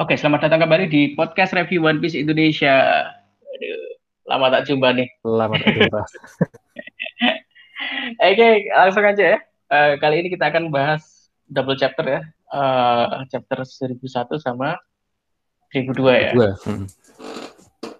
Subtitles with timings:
[0.00, 3.04] Oke, selamat datang kembali di podcast review One Piece Indonesia.
[3.36, 3.84] Aduh,
[4.32, 5.12] lama tak jumpa nih.
[5.28, 6.00] Lama tak jumpa.
[8.32, 9.38] Oke, langsung aja ya.
[9.68, 12.20] Uh, kali ini kita akan bahas double chapter ya.
[12.48, 14.00] Uh, chapter 1001
[14.40, 14.80] sama
[15.68, 16.32] 1002 ya.
[16.64, 16.88] Hmm.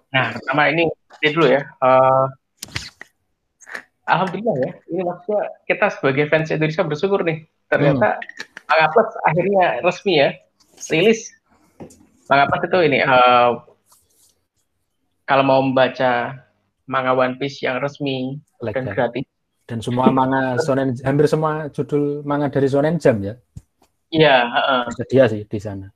[0.09, 0.89] Nah, pertama ini
[1.21, 1.61] ini dulu ya.
[1.85, 2.25] Uh,
[4.09, 4.71] Alhamdulillah ya.
[4.89, 7.45] Ini maksudnya kita sebagai fans Indonesia bersyukur nih.
[7.69, 8.65] Ternyata hmm.
[8.73, 10.33] Manga Plus akhirnya resmi ya.
[10.89, 11.40] Rilis.
[12.31, 13.59] Manga Plus itu ini uh,
[15.27, 16.39] kalau mau membaca
[16.87, 18.87] manga One Piece yang resmi Legal.
[18.87, 19.25] dan gratis.
[19.67, 23.35] Dan semua manga shonen hampir semua judul manga dari shonen jam ya?
[24.15, 25.91] Iya uh, sedia sih di sana.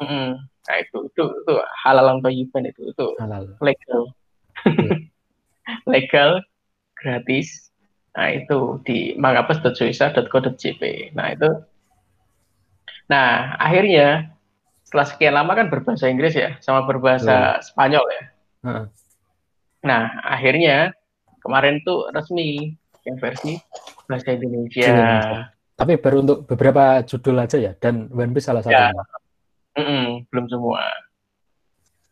[0.00, 0.28] Mm -hmm.
[0.68, 3.56] nah itu itu itu halal untuk event itu itu halal.
[3.64, 4.02] legal.
[4.68, 5.00] Yeah.
[5.96, 6.30] legal
[7.00, 7.72] gratis.
[8.12, 10.82] Nah itu di mangapes.suisa.co.jp
[11.16, 11.48] nah itu.
[13.08, 14.36] Nah akhirnya
[14.88, 17.60] setelah sekian lama kan berbahasa Inggris ya sama berbahasa yeah.
[17.60, 18.22] Spanyol ya
[18.64, 18.84] uh.
[19.84, 20.96] nah akhirnya
[21.44, 22.72] kemarin tuh resmi
[23.08, 23.56] yang versi
[24.04, 24.84] bahasa Indonesia.
[24.84, 25.40] Indonesia.
[25.78, 28.92] Tapi baru untuk beberapa judul aja ya, dan One Piece salah satunya.
[28.92, 29.04] Ya.
[29.78, 30.82] Mm -mm, belum semua.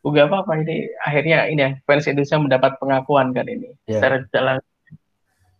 [0.06, 3.98] Uga apa apa ini akhirnya ini ya fans Indonesia mendapat pengakuan kan ini ya.
[3.98, 4.56] secara jalan.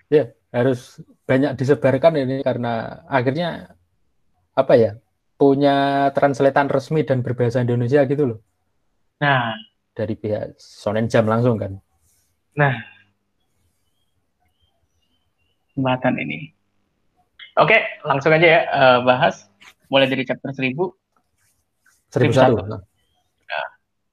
[0.07, 3.75] Ya harus banyak disebarkan ini karena akhirnya
[4.55, 4.91] apa ya
[5.37, 8.39] punya translatean resmi dan berbahasa Indonesia gitu loh.
[9.21, 9.57] Nah
[9.97, 11.77] dari pihak Sonen Jam langsung kan.
[12.57, 12.75] Nah
[15.77, 16.57] kesempatan ini.
[17.57, 19.49] Oke, langsung aja ya uh, bahas
[19.93, 20.73] mulai dari chapter 1000
[22.13, 22.65] 1001.
[22.65, 23.67] Nah,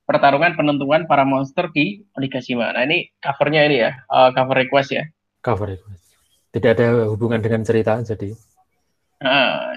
[0.03, 2.75] pertarungan penentuan para monster di Onigashima.
[2.75, 5.03] Nah, ini covernya ini ya, uh, cover request ya.
[5.39, 6.03] Cover request.
[6.51, 8.35] Tidak ada hubungan dengan cerita jadi.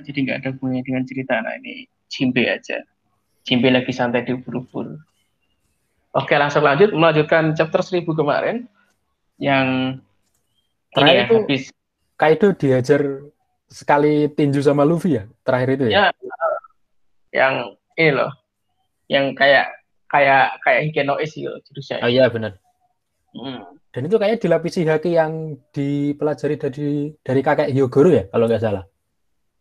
[0.02, 1.39] Jadi nggak ada hubungannya dengan cerita.
[1.39, 2.83] Nah, ini Jimbe aja.
[3.47, 4.98] Jimbe lagi santai di ubur-ubur.
[6.16, 8.66] Oke, langsung lanjut melanjutkan chapter 1000 kemarin
[9.38, 9.98] yang
[10.97, 11.62] Terakhir ya, itu habis
[12.16, 13.00] Kaido dihajar
[13.69, 15.93] sekali tinju sama Luffy ya terakhir itu ya?
[15.93, 16.04] ya
[17.37, 17.54] yang
[18.00, 18.32] ini loh,
[19.12, 19.69] yang kayak
[20.09, 22.00] kayak kayak Hikeno Is gitu jurusnya.
[22.00, 22.56] Oh iya benar.
[23.37, 23.76] Hmm.
[23.93, 28.84] Dan itu kayaknya dilapisi haki yang dipelajari dari dari kakek Hyogoro ya kalau nggak salah.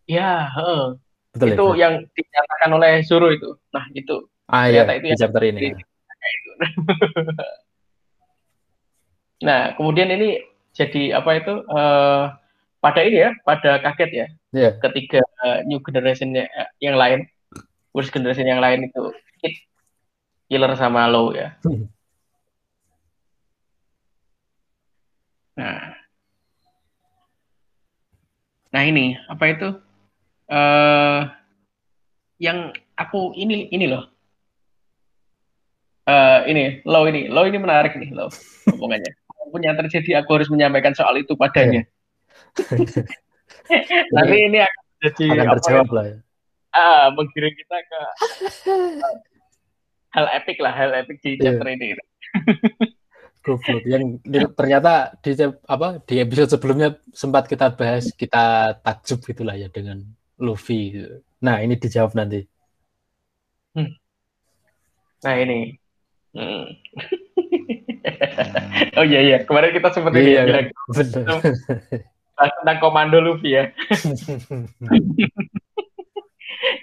[0.05, 0.97] Ya, uh.
[1.35, 1.79] Betul itu ya?
[1.83, 3.59] yang dinyatakan oleh Zoro itu.
[3.75, 4.23] Nah itu.
[4.47, 4.87] Ah iya.
[4.87, 5.75] Itu di chapter ini.
[9.43, 10.39] nah kemudian ini
[10.71, 12.31] jadi apa itu uh,
[12.79, 14.27] pada ini ya, pada kaget ya.
[14.55, 14.71] Yeah.
[14.79, 16.31] Ketika uh, new generation
[16.79, 17.27] yang lain,
[17.91, 19.11] first generation yang lain itu
[19.43, 19.59] hit
[20.47, 21.51] killer sama low ya.
[21.67, 21.91] Hmm.
[25.55, 25.95] Nah,
[28.75, 29.84] nah ini apa itu?
[30.45, 31.25] Uh,
[32.37, 34.05] yang aku ini ini loh.
[36.05, 38.29] Uh, ini low ini low ini menarik nih low
[38.69, 39.09] hubungannya.
[39.09, 41.81] Apa pun yang terjadi aku harus menyampaikan soal itu padanya.
[44.15, 45.95] Nanti ini akan jadi akan terjawab ya?
[45.95, 46.17] lah ya.
[46.75, 47.99] Ah, menggiring kita ke
[50.15, 51.55] hal epic lah, hal epic di yeah.
[51.55, 51.95] chapter ini.
[53.45, 54.17] Goblok yang
[54.57, 55.37] ternyata di
[55.69, 60.01] apa di episode sebelumnya sempat kita bahas kita takjub gitulah ya dengan
[60.39, 60.95] Luffy.
[61.43, 62.43] Nah ini dijawab nanti.
[63.75, 63.91] Hmm.
[65.23, 65.75] Nah ini.
[66.35, 66.65] Hmm.
[68.99, 70.67] oh iya iya kemarin kita sempat iya, kan?
[70.91, 71.39] benar
[72.35, 73.71] tentang komando Luffy ya.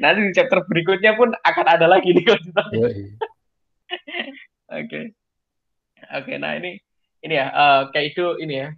[0.03, 2.25] Nanti di chapter berikutnya pun akan ada lagi nih
[4.73, 5.01] Oke.
[6.03, 6.81] Oke, nah ini
[7.23, 8.69] ini ya uh, Kaido ini ya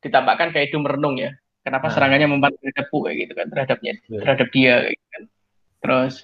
[0.00, 1.34] ditambahkan Kaido merenung ya.
[1.64, 1.94] Kenapa nah.
[1.96, 4.20] serangannya membuat terhadap kayak gitu kan terhadapnya yeah.
[4.20, 5.22] terhadap dia kayak gitu kan.
[5.80, 6.14] Terus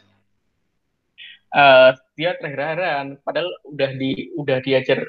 [1.56, 5.00] uh, dia terheran padahal udah di udah diajar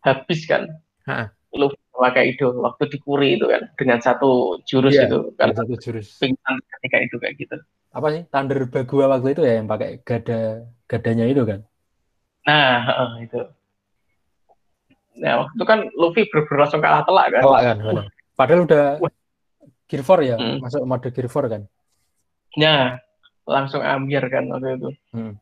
[0.00, 0.72] habis kan.
[1.06, 1.30] Ha.
[1.56, 5.74] Luffy sama Kaido waktu di Kuri itu kan dengan satu jurus yeah, itu kan satu
[5.80, 7.56] jurus pingsan ketika itu kayak gitu
[7.96, 11.64] apa sih Thunder Bagua waktu itu ya yang pakai gada gadanya itu kan
[12.44, 13.40] nah uh, itu
[15.16, 18.06] nah waktu itu kan Luffy ber langsung kalah telak kan telak kan uh.
[18.36, 19.00] padahal udah.
[19.86, 20.56] Gear 4 ya hmm.
[20.62, 21.62] masuk mode Gear 4 kan
[22.56, 22.98] nah
[23.46, 25.34] langsung ambil kan waktu itu hmm.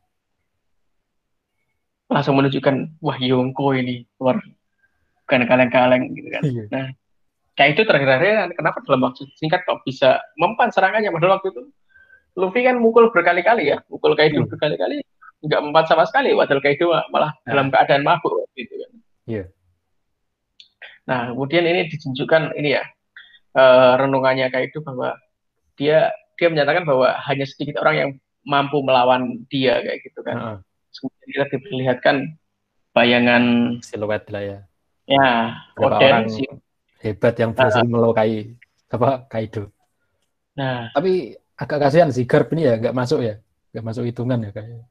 [2.09, 4.39] langsung menunjukkan wah Yongko ini luar
[5.25, 6.41] bukan kaleng-kaleng gitu kan.
[6.45, 6.63] Iya.
[6.69, 6.85] Nah,
[7.57, 11.61] kayak itu terakhir-akhir kenapa dalam waktu singkat kok bisa mempan serangannya padahal waktu itu
[12.37, 14.51] Luffy kan mukul berkali-kali ya, mukul Kaido hmm.
[14.53, 15.01] berkali-kali
[15.45, 17.47] nggak mempan sama sekali, padahal Kaido malah nah.
[17.47, 18.91] dalam keadaan mabuk gitu kan.
[19.25, 19.43] Iya.
[21.09, 22.83] Nah, kemudian ini ditunjukkan ini ya
[23.55, 25.15] uh, renungannya Kaido bahwa
[25.79, 28.09] dia dia menyatakan bahwa hanya sedikit orang yang
[28.45, 30.37] mampu melawan dia kayak gitu kan.
[30.37, 30.57] Uh.
[30.95, 32.15] Kemudian kita diperlihatkan
[32.95, 33.43] bayangan
[33.83, 34.59] siluet lah ya.
[35.05, 36.43] Ya, Berapa Oden orang si...
[37.03, 38.55] hebat yang berhasil uh, melukai
[38.89, 39.69] apa Kaido.
[40.55, 43.37] Nah, tapi agak kasihan sih Garp ini ya nggak masuk ya,
[43.75, 44.85] nggak masuk hitungan ya kayaknya.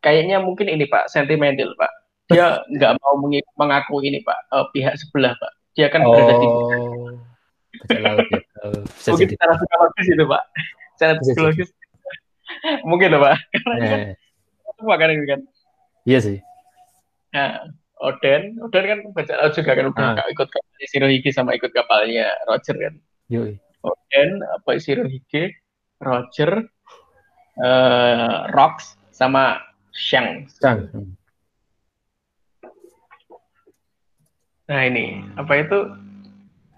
[0.00, 1.92] Kayaknya mungkin ini Pak sentimental Pak.
[2.32, 3.14] Dia nggak mau
[3.60, 5.52] mengaku ini Pak uh, pihak sebelah Pak.
[5.76, 6.10] Dia kan oh.
[6.10, 6.48] berada di
[8.00, 8.40] Laut, ya.
[9.12, 10.42] Mungkin secara psikologis itu Pak.
[10.96, 11.68] Secara psikologis
[12.90, 13.36] mungkin loh Pak.
[13.52, 14.14] Karena
[14.82, 14.96] yeah.
[14.98, 15.40] kan, itu kan.
[16.08, 16.38] Iya sih.
[17.36, 17.68] Nah,
[17.98, 20.28] Oden, Oden kan baca laut juga kan udah ah.
[20.30, 22.94] ikut kapalnya Shirohige sama ikut kapalnya Roger kan.
[23.28, 23.58] Yui.
[23.82, 25.58] Oden, apa Shirohige,
[26.00, 26.66] Roger,
[27.58, 29.60] uh, Rox sama
[29.90, 30.46] Shang.
[30.62, 30.88] Shang.
[34.68, 35.78] Nah ini apa itu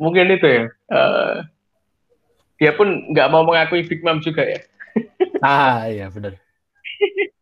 [0.01, 0.63] mungkin itu ya.
[0.91, 1.47] Uh,
[2.61, 4.61] dia pun nggak mau mengakui Big Mom juga ya.
[5.47, 6.37] ah iya benar.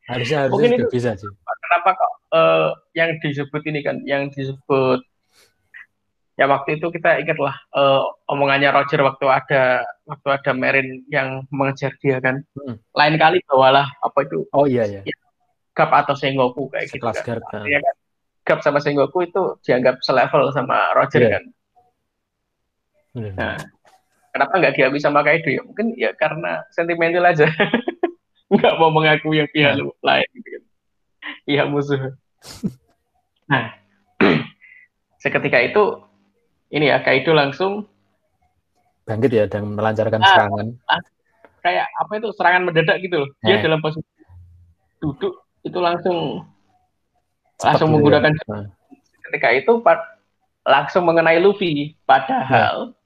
[0.09, 1.29] Harusnya harusnya mungkin itu bisa sih.
[1.69, 5.03] Kenapa kok uh, yang disebut ini kan, yang disebut
[6.39, 11.93] ya waktu itu kita ingatlah uh, omongannya Roger waktu ada waktu ada Merin yang mengejar
[11.99, 12.47] dia kan.
[12.55, 12.79] Hmm.
[12.95, 14.47] Lain kali bawalah apa itu?
[14.55, 15.03] Oh iya iya.
[15.03, 15.17] Ya,
[15.75, 17.67] Gap atau Sengoku kayak gitu Sekelas gitu kan.
[17.67, 17.95] Ya, kan.
[18.47, 21.33] Gap sama Sengoku itu dianggap selevel sama Roger yeah.
[21.37, 21.45] kan.
[23.19, 23.57] Nah,
[24.33, 25.63] kenapa nggak diakui sama Kaido ya?
[25.67, 27.47] Mungkin ya karena sentimental aja.
[28.53, 29.93] nggak mau mengakui yang pihak nah.
[30.05, 30.67] lain gitu.
[31.45, 32.01] Pihak musuh.
[33.49, 33.73] Nah,
[35.25, 36.05] seketika itu
[36.69, 37.89] ini ya Kaido langsung
[39.09, 40.67] bangkit ya dan melancarkan ah, serangan.
[40.85, 41.01] Ah,
[41.65, 43.31] kayak apa itu serangan mendadak gitu loh.
[43.41, 43.61] Dia eh.
[43.65, 44.05] dalam posisi
[45.01, 46.45] duduk itu langsung
[47.57, 47.97] Cepat langsung gitu ya.
[47.97, 48.45] menggunakan ya.
[48.53, 48.65] nah.
[49.29, 49.73] ketika itu
[50.69, 51.97] langsung mengenai Luffy.
[52.05, 52.98] Padahal nah.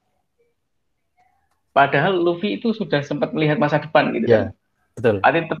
[1.73, 4.45] Padahal Luffy itu sudah sempat melihat masa depan gitu ya, kan.
[4.93, 5.15] Betul.
[5.25, 5.57] Artinya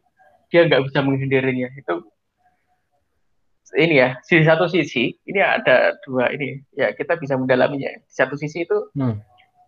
[0.53, 1.69] dia nggak bisa menghindarinya.
[1.73, 2.13] Itu
[3.73, 8.37] ini ya di satu sisi ini ada dua ini ya kita bisa mendalaminya di satu
[8.37, 9.17] sisi itu hmm.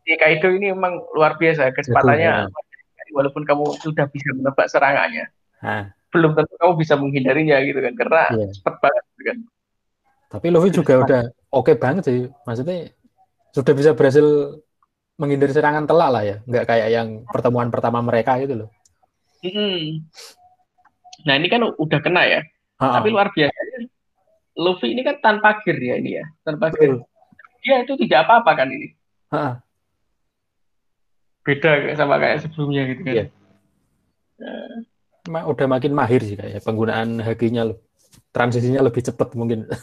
[0.06, 3.13] si Kaido ini memang luar biasa kecepatannya ya.
[3.13, 5.25] walaupun kamu sudah bisa menebak serangannya
[5.65, 5.89] ha.
[6.13, 8.51] belum tentu kamu bisa menghindarinya gitu kan karena yeah.
[8.53, 9.38] cepat banget gitu kan
[10.30, 11.21] tapi Luffy juga udah
[11.53, 12.94] oke okay banget sih maksudnya
[13.56, 14.59] sudah bisa berhasil
[15.16, 18.70] menghindari serangan telak lah ya nggak kayak yang pertemuan pertama mereka gitu loh
[19.42, 20.04] hmm.
[21.24, 22.42] nah ini kan udah kena ya
[22.76, 23.00] Ha-ha.
[23.00, 23.56] tapi luar biasa
[24.56, 27.04] Luffy ini kan tanpa gear ya ini ya, tanpa gear.
[27.60, 28.96] Dia itu tidak apa-apa kan ini.
[29.36, 29.60] Ha.
[31.44, 33.14] Beda sama kayak sebelumnya gitu kan.
[33.14, 33.26] Iya.
[34.40, 35.44] Uh.
[35.52, 37.74] Udah makin mahir sih kayak penggunaan hakinya
[38.32, 39.68] transisinya lebih cepat mungkin.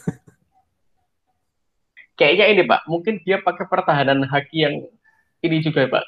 [2.13, 4.85] Kayaknya ini Pak, mungkin dia pakai pertahanan haki yang
[5.43, 6.05] ini juga Pak.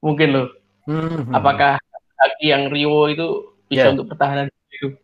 [0.00, 0.48] Mungkin loh.
[0.86, 1.34] Hmm.
[1.34, 1.82] Apakah
[2.16, 3.92] haki yang Rio itu bisa yeah.
[3.92, 4.94] untuk pertahanan itu?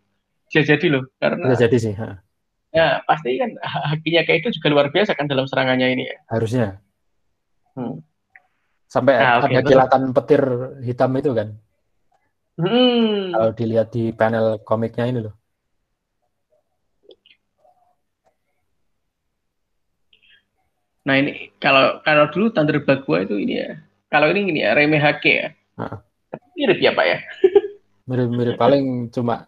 [0.47, 1.95] Bisa jadi loh, karena bisa jadi sih.
[1.99, 2.23] Ha
[2.73, 6.17] Ya, pasti kan hakinya kayak itu juga luar biasa kan dalam serangannya ini ya.
[6.33, 6.81] Harusnya.
[7.77, 8.01] Hmm.
[8.89, 10.43] Sampai nah, ada okay, kilatan petir
[10.81, 11.49] hitam itu kan.
[12.57, 13.29] Hmm.
[13.37, 15.37] Kalau dilihat di panel komiknya ini loh.
[21.03, 23.79] Nah ini kalau kalau dulu Thunder Bagua itu ini ya.
[24.13, 25.49] Kalau ini gini ya, Reme Hake ya.
[26.55, 27.19] Mirip ya Pak ya.
[28.09, 29.47] Mirip-mirip paling cuma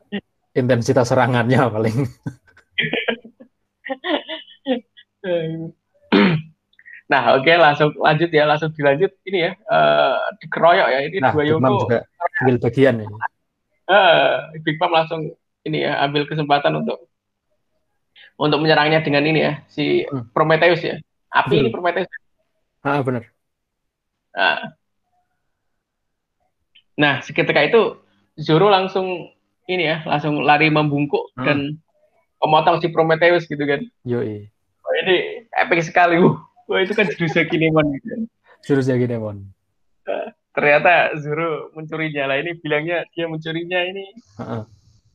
[0.55, 1.97] intensitas serangannya paling.
[7.11, 11.35] nah, oke okay, langsung lanjut ya, langsung dilanjut ini ya, uh, dikeroyok ya ini nah,
[11.35, 11.83] dua Yoko.
[11.85, 12.07] juga
[12.40, 13.11] ambil bagian ini.
[13.85, 15.35] Uh, Big Mom langsung
[15.67, 17.11] ini ya ambil kesempatan untuk
[18.40, 20.31] untuk menyerangnya dengan ini ya si hmm.
[20.33, 20.97] Prometheus ya.
[21.35, 22.07] Api ini Prometheus.
[22.87, 23.26] Ah benar.
[24.35, 24.61] Nah,
[26.95, 27.99] nah seketika itu
[28.38, 29.35] Zoro langsung
[29.67, 31.47] ini ya langsung lari membungkuk hmm.
[31.47, 31.59] dan
[32.43, 33.81] memotong si Prometheus gitu kan.
[34.05, 34.47] Yoi.
[34.85, 36.37] Oh, ini epic sekali, bu.
[36.69, 38.07] Wah itu kan jurusnya Kinemon gitu.
[38.09, 38.21] Kan.
[38.64, 39.49] Jurusnya Kinemon.
[40.05, 42.37] Uh, ternyata Zoro mencurinya lah.
[42.45, 44.05] Ini bilangnya dia mencurinya ini
[44.37, 44.62] uh-uh.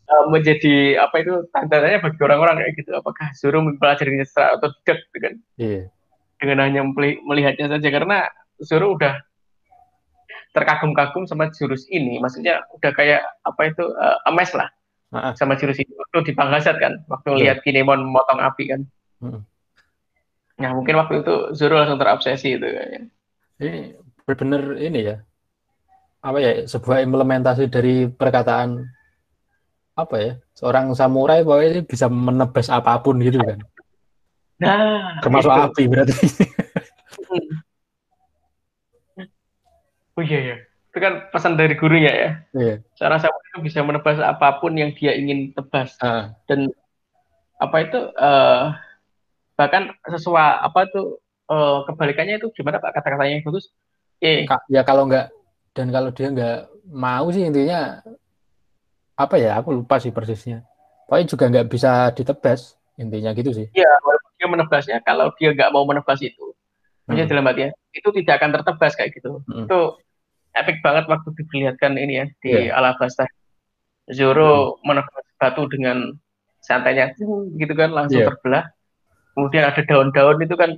[0.10, 2.92] uh, menjadi apa itu tandanya bagi orang-orang kayak gitu.
[2.98, 5.34] Apakah Zoro mempelajarinya secara atau tidak, gitu kan?
[5.62, 5.84] Iya.
[6.40, 6.82] Dengan hanya
[7.28, 8.32] melihatnya saja karena
[8.64, 9.20] Zoro udah
[10.56, 12.18] terkagum-kagum sama jurus ini.
[12.18, 14.72] Maksudnya udah kayak apa itu uh, emes lah
[15.14, 15.34] uh-uh.
[15.36, 17.40] sama jurus itu waktu di kan waktu yeah.
[17.42, 18.82] lihat Kinemon motong api kan
[19.22, 19.42] uh-uh.
[20.60, 23.02] nah mungkin waktu itu Zoro langsung terobsesi itu kayaknya
[23.60, 23.82] ini
[24.24, 25.18] benar-benar ini ya
[26.20, 28.84] apa ya sebuah implementasi dari perkataan
[29.96, 33.60] apa ya seorang samurai pokoknya bisa menebas apa pun gitu kan
[34.60, 35.62] nah termasuk itu.
[35.66, 36.14] api berarti
[40.20, 40.58] oh iya ya
[40.90, 42.32] itu kan pesan dari gurunya ya.
[42.98, 45.94] Seorang sahabat itu bisa menebas apa pun yang dia ingin tebas.
[46.02, 46.34] Uh.
[46.50, 46.74] Dan
[47.62, 48.74] apa itu uh,
[49.54, 53.70] bahkan sesuai apa tuh uh, kebalikannya itu gimana Pak kata-katanya yang bagus?
[54.18, 54.50] Eh.
[54.68, 55.30] Ya kalau enggak
[55.78, 56.58] dan kalau dia enggak
[56.90, 58.02] mau sih intinya
[59.14, 60.66] apa ya aku lupa sih persisnya.
[61.06, 63.68] Pokoknya juga nggak bisa ditebas intinya gitu sih.
[63.78, 63.92] Iya,
[64.50, 66.54] menebasnya kalau dia nggak mau menebas itu,
[67.08, 67.30] hmm.
[67.30, 67.46] dalam
[67.94, 69.42] itu tidak akan tertebas kayak gitu.
[69.46, 69.66] Hmm.
[69.66, 69.80] Itu
[70.58, 72.78] epic banget waktu diperlihatkan ini ya di yeah.
[72.78, 73.30] Alabasta.
[74.10, 74.90] Zoro hmm.
[74.90, 76.18] menebas batu dengan
[76.66, 77.14] santainya
[77.56, 78.30] gitu kan langsung yeah.
[78.34, 78.66] terbelah.
[79.38, 80.72] Kemudian ada daun-daun itu kan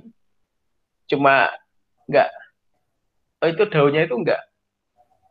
[1.10, 1.50] cuma
[2.06, 2.28] nggak
[3.42, 4.40] oh itu daunnya itu nggak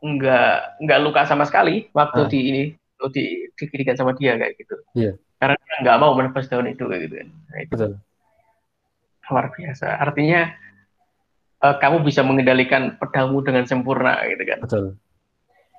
[0.02, 2.28] nggak nggak luka sama sekali waktu ah.
[2.28, 2.62] di ini
[3.10, 4.76] di dikirikan sama dia kayak gitu.
[4.94, 5.12] Iya.
[5.38, 7.28] Karena nggak mau menebas daun itu kayak gitu kan.
[7.30, 7.74] Nah, itu.
[7.74, 7.92] Betul.
[9.32, 9.96] Luar biasa.
[9.96, 10.52] Artinya
[11.64, 14.58] uh, kamu bisa mengendalikan pedangmu dengan sempurna gitu kan.
[14.60, 14.84] Betul.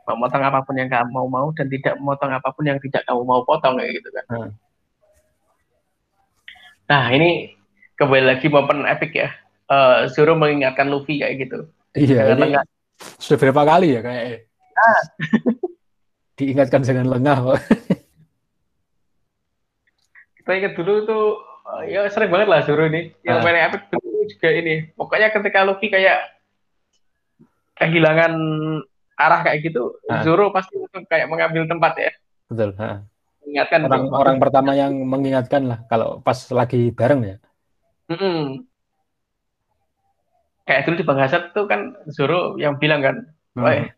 [0.04, 3.22] Memotong apa pun yang kamu mau mau dan tidak memotong apa pun yang tidak kamu
[3.24, 4.26] mau potong kayak gitu kan.
[4.28, 4.50] Hmm.
[6.90, 7.56] Nah ini
[7.96, 9.30] kembali lagi momen epic ya.
[9.72, 11.72] Uh, Zoro mengingatkan Luffy kayak gitu.
[11.96, 12.36] Iya.
[12.36, 12.60] Ini
[13.22, 14.50] sudah berapa kali ya kayak.
[14.76, 15.04] Nah.
[16.38, 17.62] Diingatkan dengan lengah.
[20.42, 21.53] Kita ingat dulu tuh
[21.88, 23.16] ya sering banget lah Zoro ini.
[23.24, 23.44] Yang ah.
[23.44, 24.76] paling epic dulu juga ini.
[24.96, 26.20] Pokoknya ketika Luffy kayak
[27.80, 28.34] kehilangan
[29.16, 30.22] arah kayak gitu, ah.
[30.22, 30.76] Zoro pasti
[31.08, 32.12] kayak mengambil tempat ya.
[32.52, 32.76] Betul.
[33.44, 37.38] Mengingatkan orang, orang pertama yang mengingatkan lah kalau pas lagi bareng ya.
[38.12, 38.40] Mm -hmm.
[40.64, 43.16] Kayak dulu di Bangasat tuh kan Zoro yang bilang kan,
[43.60, 43.92] hmm.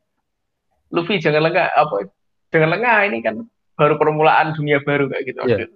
[0.89, 2.09] Luffy jangan lengah apa
[2.49, 3.35] jangan lengah ini kan
[3.77, 5.39] baru permulaan dunia baru kayak gitu.
[5.45, 5.69] Yeah.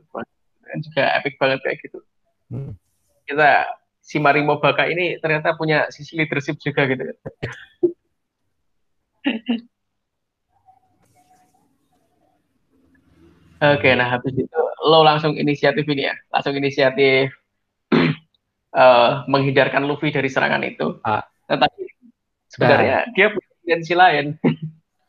[0.77, 1.99] Juga epic banget kayak gitu.
[2.53, 2.77] Hmm.
[3.25, 3.65] Kita
[3.99, 7.03] si Marimo Baka ini ternyata punya sisi leadership juga gitu.
[13.59, 17.27] Oke, nah habis itu lo langsung inisiatif ini ya, langsung inisiatif
[18.71, 20.95] uh, menghindarkan Luffy dari serangan itu.
[21.03, 21.27] Ah.
[21.51, 21.83] Tetapi
[22.47, 23.11] sebenarnya nah.
[23.11, 24.25] dia punya intensi lain.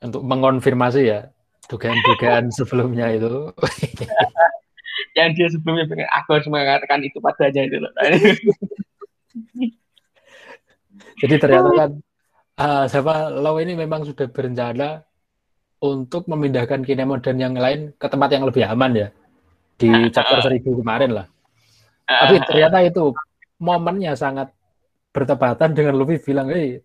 [0.02, 1.30] Untuk mengonfirmasi ya
[1.70, 3.54] dugaan-dugaan sebelumnya itu.
[5.16, 7.92] Yang dia sebelumnya pengen aku harus mengatakan itu padanya itu loh.
[11.20, 11.90] Jadi ternyata kan
[12.60, 15.04] uh, siapa Law ini memang sudah berencana
[15.80, 19.08] untuk memindahkan Kinemon dan yang lain ke tempat yang lebih aman ya
[19.80, 21.26] di chapter seribu kemarin lah.
[22.04, 23.16] Tapi ternyata itu
[23.60, 24.52] momennya sangat
[25.10, 26.84] bertepatan dengan Luffy bilang, "Hei,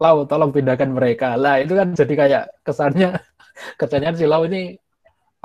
[0.00, 3.20] Lau, tolong pindahkan mereka." Lah, itu kan jadi kayak kesannya
[3.80, 4.80] kesannya si Lau ini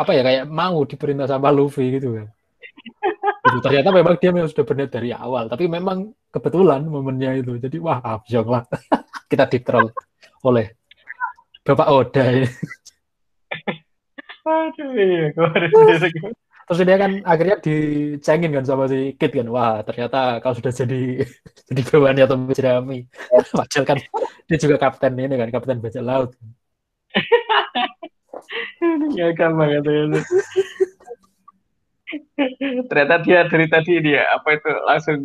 [0.01, 2.27] apa ya kayak mau diperintah sama Luffy gitu kan.
[3.41, 3.58] Gitu.
[3.62, 7.58] Ternyata memang dia memang sudah berniat dari awal, tapi memang kebetulan momennya itu.
[7.58, 8.63] Jadi wah, abjong lah.
[9.31, 9.89] Kita ditroll
[10.46, 10.65] oleh
[11.62, 12.50] Bapak Oda ini.
[14.41, 15.29] Aduh, iya,
[16.72, 19.48] Terus dia kan akhirnya dicengin kan sama si Kit kan.
[19.51, 21.20] Wah, ternyata kau sudah jadi
[21.67, 23.03] jadi bawaannya atau Jerami.
[23.60, 23.98] Wajar kan
[24.48, 26.31] dia juga kapten ini kan, kapten bajak laut.
[29.15, 30.03] Ya banget ya
[32.91, 35.19] ternyata dia dari tadi dia apa itu langsung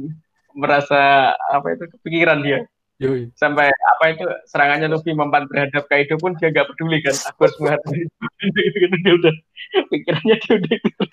[0.54, 2.62] merasa apa itu kepikiran dia.
[2.96, 3.28] Yui.
[3.36, 7.56] sampai apa itu serangannya Luffy mempan terhadap Kaido pun dia gak peduli kan aku harus
[7.60, 9.34] menghadapi itu gitu, gitu dia udah
[9.92, 11.04] pikirannya dia udah itu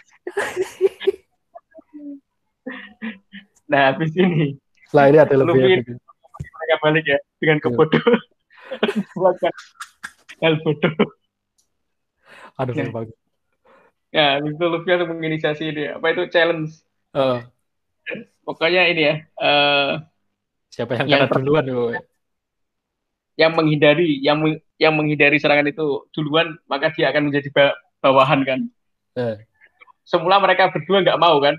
[3.68, 4.56] nah habis ini
[4.96, 6.00] lah ini ada lebih Luffy
[6.40, 8.20] mereka balik ya dengan kebodohan.
[9.14, 9.54] Bukan
[10.42, 10.96] hal bodoh
[12.60, 12.92] aduh nah.
[12.94, 13.18] bagus
[14.14, 15.84] Ya, itu Luffy harus menginisiasi ini.
[15.90, 16.86] Apa itu challenge?
[17.18, 17.42] Uh.
[18.46, 19.16] Pokoknya ini ya.
[19.42, 20.06] Uh,
[20.70, 21.66] Siapa yang, yang kalah duluan?
[21.66, 21.98] Yo.
[23.34, 24.38] Yang menghindari, yang
[24.78, 27.74] yang menghindari serangan itu duluan, maka dia akan menjadi
[28.06, 28.60] bawahan kan.
[29.18, 29.42] Uh.
[30.06, 31.58] Semula mereka berdua nggak mau kan.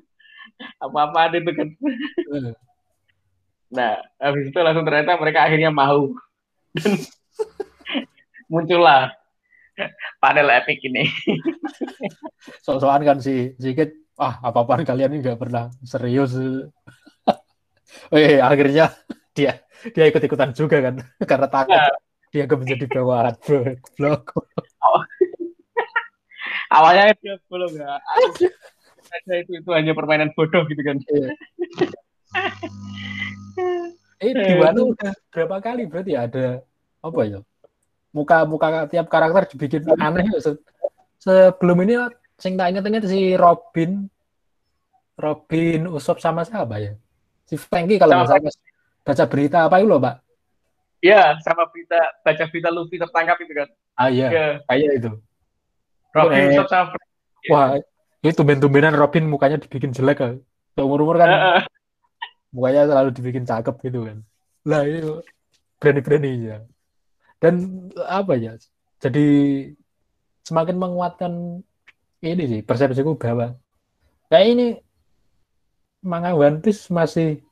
[0.84, 1.68] Apa-apa itu kan.
[2.32, 2.56] Uh.
[3.68, 6.08] Nah, habis itu langsung ternyata mereka akhirnya mau.
[6.80, 6.96] Dan
[8.48, 9.12] muncullah
[10.22, 11.04] panel epic ini.
[12.64, 16.36] So-soan kan si sedikit ah apa-apaan kalian ini nggak pernah serius.
[18.12, 18.92] oh iya, akhirnya
[19.36, 19.60] dia
[19.92, 20.94] dia ikut-ikutan juga kan
[21.28, 21.92] karena takut nah.
[22.32, 23.36] dia akan menjadi bawahan
[23.96, 24.22] blog.
[24.80, 25.02] Oh.
[26.72, 28.00] Awalnya dia belum ya.
[29.22, 30.96] Itu itu hanya permainan bodoh gitu kan.
[31.06, 31.28] Iya.
[34.16, 36.64] eh di mana udah berapa kali berarti ada
[37.04, 37.40] apa ya?
[38.16, 40.40] Muka-muka tiap karakter dibikin aneh ya.
[40.40, 40.50] Se
[41.20, 42.00] sebelum ini
[42.40, 44.08] sing tak inget-inget si Robin.
[45.16, 46.92] Robin Usop sama siapa ya?
[47.44, 48.52] Si Franky kalau nggak salah
[49.06, 50.26] baca berita apa itu loh pak
[51.04, 53.68] ya sama berita baca berita Luffy tertangkap itu kan?
[53.96, 54.28] Ah iya.
[54.28, 54.46] Ya.
[54.66, 55.10] kayak itu.
[56.10, 56.96] Robin eh, sama
[57.52, 57.76] wah
[58.24, 60.34] itu tumben-tumbenan Robin mukanya dibikin jelek kan?
[60.76, 61.28] Umur-umur kan?
[61.30, 61.62] Uh,
[62.50, 64.18] mukanya selalu dibikin cakep gitu kan?
[64.66, 65.22] Lah itu
[65.78, 66.58] berani-berani ya
[67.42, 67.54] dan
[68.06, 68.52] apa ya
[69.02, 69.26] jadi
[70.46, 71.32] semakin menguatkan
[72.24, 73.58] ini sih persepsiku bahwa
[74.32, 74.66] kayak ini
[76.06, 77.42] manga One Piece masih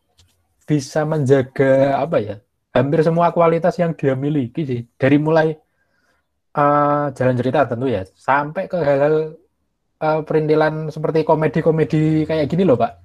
[0.65, 2.37] bisa menjaga apa ya
[2.75, 4.81] hampir semua kualitas yang dia miliki sih.
[4.99, 5.55] Dari mulai
[6.59, 9.39] uh, jalan cerita tentu ya sampai ke hal-hal
[10.03, 12.99] uh, perintilan seperti komedi-komedi kayak gini loh pak.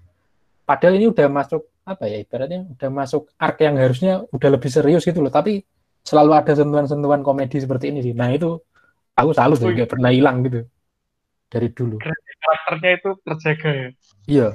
[0.66, 5.06] Padahal ini udah masuk apa ya ibaratnya udah masuk arc yang harusnya udah lebih serius
[5.06, 5.34] gitu loh.
[5.34, 5.62] Tapi
[6.10, 8.18] selalu ada sentuhan-sentuhan komedi seperti ini sih.
[8.18, 8.58] Nah itu
[9.14, 10.66] aku selalu sih nggak pernah hilang gitu
[11.46, 12.02] dari dulu.
[12.02, 13.90] Karakternya itu terjaga ya?
[14.26, 14.48] Iya.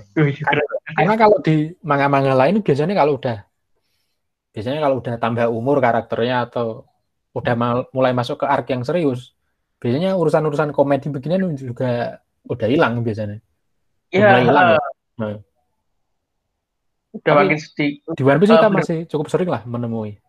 [0.99, 3.47] Karena kalau di manga-manga lain biasanya kalau udah
[4.55, 6.87] biasanya kalau udah tambah umur karakternya atau
[7.35, 7.55] udah
[7.91, 9.35] mulai masuk ke arc yang serius
[9.83, 13.39] biasanya urusan-urusan komedi beginian juga udah hilang biasanya.
[14.11, 14.67] Iya mulai hilang.
[14.67, 14.83] uh, ya.
[15.19, 15.37] nah.
[17.15, 17.91] udah Tapi makin sedih.
[18.15, 20.24] di One Piece uh, kita masih cukup sering lah menemui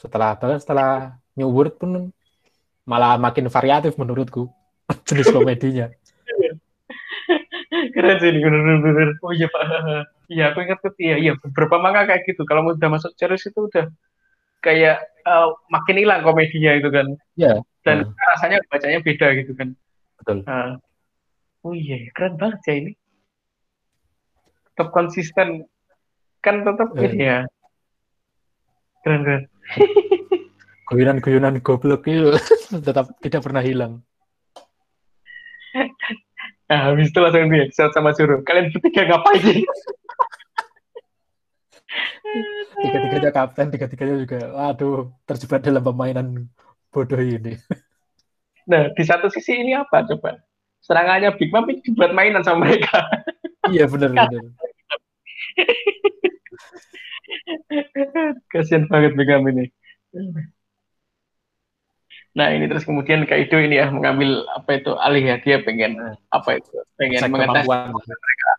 [0.00, 2.08] setelah bahkan setelah New World pun
[2.88, 4.48] malah makin variatif menurutku
[5.08, 5.92] jenis komedinya.
[7.94, 9.64] Keren sih bener-bener oh iya pak.
[10.30, 12.46] Iya aku ingat tuh iya iya beberapa manga kayak gitu.
[12.46, 13.90] Kalau udah masuk series itu udah
[14.62, 17.18] kayak uh, makin hilang komedinya itu kan.
[17.34, 17.66] Iya.
[17.82, 18.14] Dan uh.
[18.30, 19.74] rasanya bacanya beda gitu kan.
[20.22, 20.46] Betul.
[20.46, 20.78] Uh,
[21.66, 22.92] oh iya keren banget ya ini.
[24.70, 25.66] Tetap konsisten.
[26.38, 27.02] Kan tetap uh.
[27.02, 27.42] ini ya.
[29.02, 29.50] Keren keren
[30.90, 32.34] guyonan-guyonan goblok itu
[32.86, 34.02] tetap tidak pernah hilang
[36.70, 38.46] Nah, habis itu langsung di Excel sama suruh.
[38.46, 39.66] Kalian bertiga ngapain sih?
[42.78, 46.46] tiga-tiganya kapten, tiga-tiganya juga, waduh, terjebak dalam permainan
[46.94, 47.58] bodoh ini.
[48.70, 50.38] Nah, di satu sisi ini apa coba?
[50.78, 53.02] Serangannya Big Mom ini dibuat mainan sama mereka.
[53.66, 54.30] Iya, benar-benar.
[58.52, 59.64] Kasian banget Mom ini.
[62.30, 65.98] Nah ini terus kemudian Kaido ini ya mengambil apa itu alih ya dia pengen
[66.30, 68.50] apa itu pengen mengetes mereka.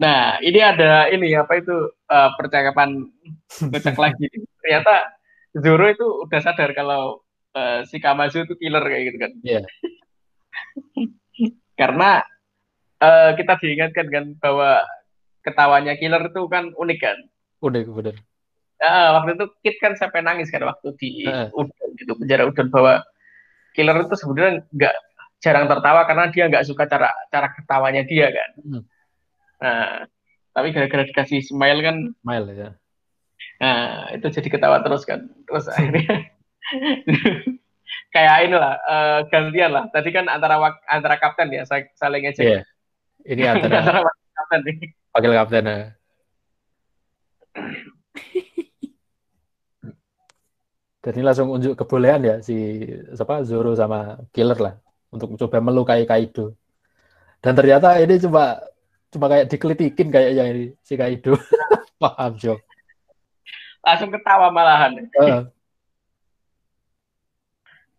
[0.00, 1.76] Nah ini ada ini apa itu
[2.08, 3.10] uh, percakapan
[3.58, 4.30] ngecek lagi.
[4.62, 5.18] Ternyata
[5.50, 7.20] Zoro itu udah sadar kalau
[7.58, 9.32] uh, si Kamazu itu killer kayak gitu kan.
[9.42, 9.60] Iya.
[9.60, 9.64] Yeah.
[11.80, 12.22] Karena
[13.00, 14.84] uh, kita diingatkan kan bahwa
[15.44, 17.18] ketawanya killer itu kan unik kan.
[17.60, 18.16] Unik benar
[18.80, 21.52] uh, waktu itu Kit kan sampai nangis kan waktu di uh.
[21.52, 23.04] Udon gitu penjara Udon bahwa
[23.76, 24.94] killer itu sebenarnya nggak
[25.40, 28.50] jarang tertawa karena dia nggak suka cara cara ketawanya dia kan.
[28.60, 28.82] Hmm.
[29.60, 30.04] Nah,
[30.56, 31.96] tapi gara-gara dikasih smile kan.
[32.24, 32.68] Smile ya.
[33.60, 35.28] Nah, itu jadi ketawa terus kan.
[35.48, 36.28] Terus akhirnya
[38.14, 39.84] kayak inilah uh, gantian lah.
[39.92, 41.64] Tadi kan antara antara kapten ya
[41.96, 42.42] saling aja.
[42.42, 42.62] Yeah.
[43.26, 44.00] Ini antara, antara
[44.36, 44.88] kapten nih.
[45.12, 45.78] Wakil kapten ya.
[51.00, 52.84] Dan ini langsung unjuk kebolehan ya si
[53.16, 54.74] siapa Zoro sama Killer lah
[55.08, 56.52] untuk mencoba melukai Kaido.
[57.40, 58.60] Dan ternyata ini cuma
[59.08, 61.40] cuma kayak dikelitikin kayaknya ini si Kaido.
[62.00, 62.60] Paham, Jo.
[63.80, 65.08] Langsung ketawa malahan.
[65.16, 65.48] Uh.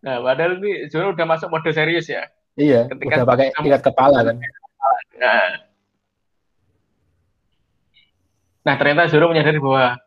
[0.01, 2.25] Nah, padahal ini Zoro udah masuk mode serius ya.
[2.57, 4.35] Iya, Ketika udah pakai ikat kepala kan.
[5.21, 5.69] Nah.
[8.65, 10.01] nah, ternyata Zoro menyadari bahwa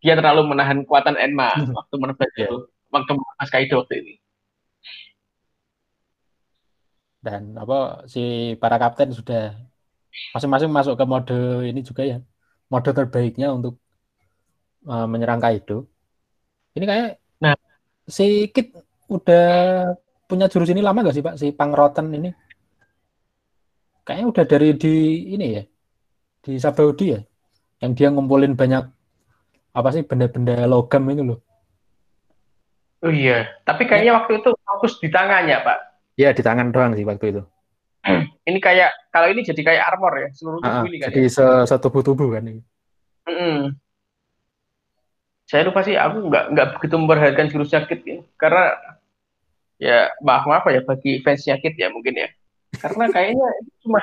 [0.00, 1.76] dia terlalu menahan kekuatan Enma hmm.
[1.76, 2.48] waktu menebas yeah.
[2.48, 2.56] itu,
[2.88, 4.14] waktu menebas Kaido waktu ini.
[7.24, 9.56] Dan apa si para kapten sudah
[10.36, 12.18] masing-masing masuk ke mode ini juga ya,
[12.68, 13.80] mode terbaiknya untuk
[14.88, 15.88] uh, menyerang Kaido.
[16.76, 17.08] Ini kayak
[17.40, 17.56] nah
[18.08, 18.76] si Kit
[19.08, 19.48] udah
[20.28, 22.32] punya jurus ini lama gak sih Pak si Pangroten ini?
[24.04, 24.94] Kayaknya udah dari di
[25.32, 25.62] ini ya,
[26.44, 27.20] di Sabaudi ya,
[27.80, 28.84] yang dia ngumpulin banyak
[29.74, 31.40] apa sih benda-benda logam itu loh.
[33.04, 35.78] Oh iya, tapi kayaknya waktu itu fokus di tangannya, Pak.
[36.20, 37.42] Iya, di tangan doang sih waktu itu.
[38.48, 41.08] ini kayak kalau ini jadi kayak armor ya, seluruh tubuh ah, ini kan.
[41.08, 41.64] Jadi ya?
[41.64, 42.60] satu tubuh kan ini.
[43.24, 43.60] Mm -hmm.
[45.44, 48.64] Saya lupa sih, aku nggak nggak begitu memperhatikan jurus sakit ya, karena
[49.76, 52.28] ya maaf maaf ya bagi fans sakit ya mungkin ya,
[52.78, 53.48] karena kayaknya
[53.82, 54.00] cuma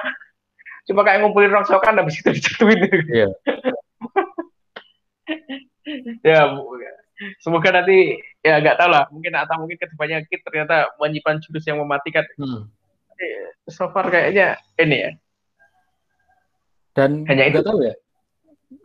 [0.89, 2.79] cuma kayak ngumpulin rongsokan habis itu dijatuhin.
[3.11, 3.27] Iya.
[6.27, 6.39] ya
[7.37, 11.65] semoga nanti ya nggak tahu lah mungkin atau mungkin ke depannya kita ternyata menyimpan jurus
[11.69, 12.65] yang mematikan hmm.
[13.69, 15.11] so far kayaknya ini ya
[16.97, 17.93] dan hanya itu tahu ya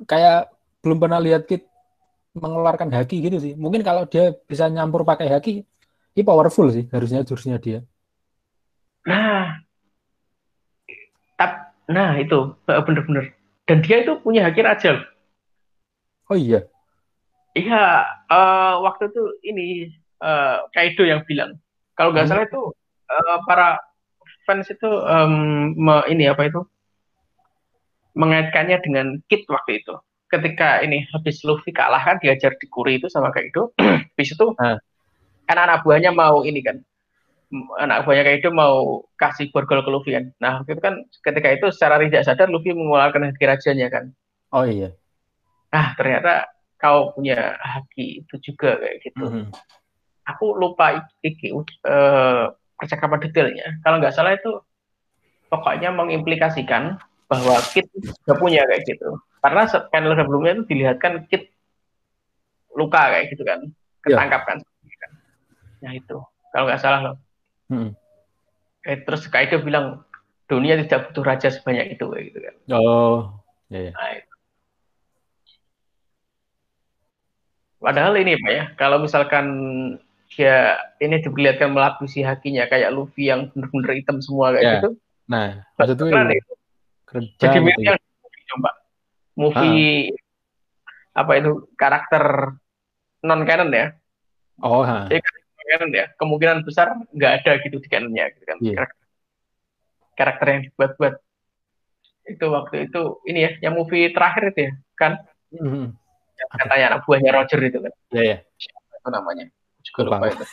[0.05, 0.53] kayak
[0.85, 1.65] belum pernah lihat Kit
[2.37, 3.53] mengeluarkan haki gitu sih.
[3.57, 5.65] Mungkin kalau dia bisa nyampur pakai haki,
[6.15, 7.81] ini powerful sih harusnya jurusnya dia.
[9.09, 9.66] Nah,
[11.37, 13.33] tap, nah itu bener-bener.
[13.67, 15.05] Dan dia itu punya haki raja.
[16.27, 16.67] Oh iya.
[17.57, 19.69] Iya, uh, waktu itu ini
[20.21, 21.57] uh, Kaido yang bilang.
[21.97, 22.33] Kalau nggak hmm.
[22.37, 22.63] salah itu
[23.09, 23.81] uh, para
[24.45, 26.63] fans itu um, me, ini apa itu
[28.17, 29.95] mengaitkannya dengan Kit waktu itu
[30.27, 33.71] ketika ini habis Luffy kalah kan diajar di Kuri itu sama Kaido
[34.15, 34.79] habis itu hmm.
[35.47, 36.83] kan anak buahnya mau ini kan
[37.55, 40.35] anak buahnya Kaido mau kasih borgol ke Luffy kan.
[40.43, 44.05] Nah itu kan ketika itu secara tidak sadar Luffy mengeluarkan haki rajanya kan.
[44.51, 44.91] Oh iya.
[45.71, 49.25] Ah ternyata kau punya haki itu juga kayak gitu.
[49.25, 49.45] Mm -hmm.
[50.27, 53.67] aku lupa iki uh, percakapan detailnya.
[53.87, 54.51] Kalau nggak salah itu
[55.47, 56.99] pokoknya mengimplikasikan
[57.31, 59.23] bahwa Kit juga punya kayak gitu.
[59.39, 61.55] Karena panel sebelumnya itu dilihatkan Kit
[62.75, 63.71] luka kayak gitu kan.
[64.03, 64.47] Ketangkap ya.
[64.51, 64.59] kan.
[65.87, 66.19] Nah itu.
[66.51, 67.17] Kalau nggak salah loh
[67.73, 67.91] hmm.
[68.87, 70.07] eh, terus Kaido bilang
[70.47, 73.35] dunia tidak butuh raja sebanyak itu gitu kan oh
[73.71, 73.93] ya, ya.
[73.93, 74.35] Nah, itu.
[77.83, 79.47] padahal ini pak ya kalau misalkan
[80.31, 84.73] dia ini diperlihatkan melapisi hakinya kayak Luffy yang bener-bener hitam semua kayak ya.
[84.83, 84.91] gitu
[85.27, 85.47] nah
[85.87, 86.55] itu
[87.07, 87.95] kerja jadi gitu ya.
[87.95, 87.99] yang
[88.55, 88.71] coba
[89.35, 91.21] movie ha.
[91.23, 92.55] apa itu karakter
[93.27, 93.87] non canon ya
[94.63, 95.11] oh ha.
[95.11, 95.23] Jadi,
[95.67, 96.07] canon ya.
[96.17, 98.57] Kemungkinan besar nggak ada gitu di canonnya gitu kan.
[98.63, 98.77] Yeah.
[98.79, 99.05] karakter,
[100.17, 101.15] karakter yang dibuat-buat.
[102.27, 105.13] Itu waktu itu ini ya yang movie terakhir itu ya kan?
[105.55, 105.87] Mm-hmm.
[106.37, 107.93] yang katanya anak buahnya Roger itu kan.
[108.13, 108.99] Ya yeah, ya yeah.
[109.01, 109.45] itu namanya?
[109.87, 110.45] Juga lupa, lupa itu.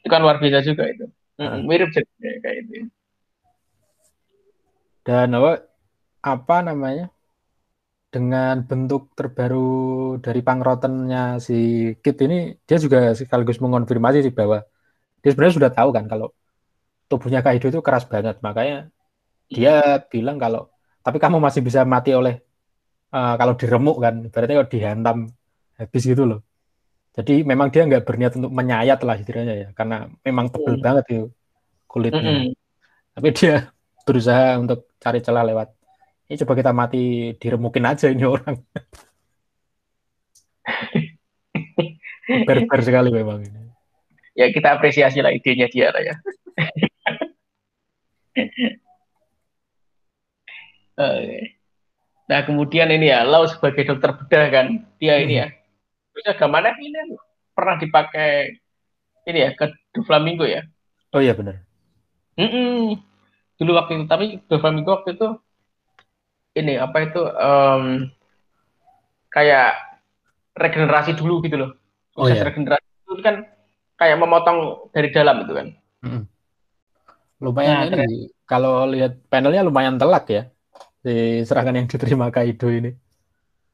[0.00, 1.06] Itu kan luar biasa juga itu.
[1.40, 1.64] Hmm.
[1.64, 2.04] mirip jadi
[2.44, 2.86] kayak itu ya.
[5.08, 5.64] Dan apa
[6.20, 7.08] apa namanya
[8.10, 14.66] dengan bentuk terbaru dari pangrotennya si Kit ini dia juga sekaligus mengonfirmasi sih bahwa
[15.22, 16.34] dia sebenarnya sudah tahu kan kalau
[17.06, 18.90] tubuhnya Kaido itu keras banget makanya
[19.46, 20.74] dia bilang kalau
[21.06, 22.42] tapi kamu masih bisa mati oleh
[23.14, 25.18] uh, kalau diremuk kan berarti kalau dihantam
[25.78, 26.40] habis gitu loh
[27.14, 30.82] jadi memang dia nggak berniat untuk menyayat lah istilahnya ya karena memang tebel mm.
[30.82, 31.26] banget itu
[31.86, 32.52] kulitnya mm -hmm.
[33.14, 33.54] tapi dia
[34.06, 35.79] berusaha untuk cari celah lewat
[36.30, 38.54] ini coba kita mati diremukin aja ini orang.
[42.46, 43.74] Berber sekali memang ini.
[44.38, 46.14] Ya kita apresiasi lah idenya dia lah ya.
[52.30, 55.48] Nah kemudian ini ya Lau sebagai dokter bedah kan dia ini ya.
[56.12, 57.16] Bisa gimana ini?
[57.56, 58.60] Pernah dipakai
[59.24, 59.72] ini ya ke
[60.04, 60.60] Flamingo ya?
[61.10, 61.64] Oh iya benar
[62.38, 63.10] mm -mm
[63.60, 65.28] dulu waktu itu tapi Doflamingo waktu itu
[66.56, 68.10] ini apa itu um,
[69.30, 69.78] kayak
[70.58, 71.70] regenerasi dulu gitu loh.
[72.18, 72.42] Oh, iya.
[72.42, 73.46] regenerasi itu kan
[73.96, 75.68] kayak memotong dari dalam itu kan.
[76.00, 76.24] Hmm.
[77.40, 80.42] lumayan nah, ini kalau lihat panelnya lumayan telak ya
[81.00, 82.92] di serangan yang diterima Kaido ini.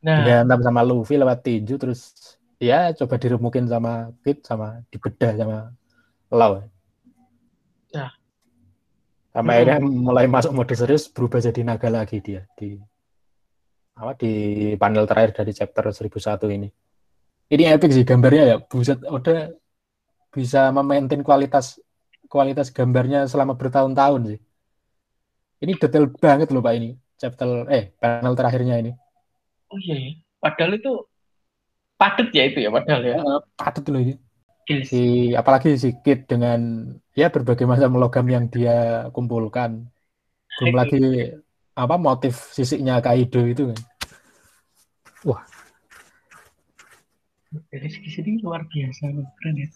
[0.06, 0.22] Nah.
[0.22, 2.14] Dihantam sama Luffy lewat tinju terus
[2.62, 5.58] ya coba diremukin sama Kid sama dibedah sama
[6.30, 6.75] nah
[9.36, 9.60] sampai hmm.
[9.60, 12.80] akhirnya mulai masuk mode serius berubah jadi naga lagi dia di
[13.92, 14.32] apa di
[14.80, 16.68] panel terakhir dari chapter 1001 ini.
[17.52, 18.56] Ini epic sih gambarnya ya.
[18.60, 19.52] Buset udah
[20.32, 21.80] bisa memaintain kualitas
[22.32, 24.40] kualitas gambarnya selama bertahun-tahun sih.
[25.64, 26.96] Ini detail banget loh Pak ini.
[27.16, 28.92] Chapter eh panel terakhirnya ini.
[29.72, 30.12] Oh iya ya.
[30.40, 30.92] Padahal itu
[31.96, 33.16] padat ya itu ya padahal ya.
[33.56, 34.16] Padat loh ini
[34.66, 39.86] si apalagi si Kit dengan ya berbagai macam logam yang dia kumpulkan.
[40.58, 41.00] Belum lagi
[41.76, 43.78] apa motif sisiknya Kaido itu kan.
[45.22, 45.42] Wah.
[47.70, 49.06] Dari segi sini luar biasa
[49.38, 49.68] keren ya.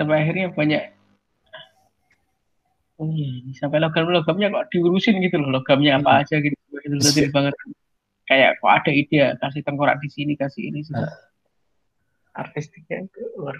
[0.00, 0.82] Sampai akhirnya banyak
[2.96, 5.60] oh iya sampai logam-logamnya kok diurusin gitu loh.
[5.60, 6.20] Logamnya apa hmm.
[6.24, 7.52] aja gitu itu banget.
[8.26, 11.26] Kayak kok ada ide kasih tengkorak di sini kasih ini uh
[12.36, 13.56] artistiknya itu luar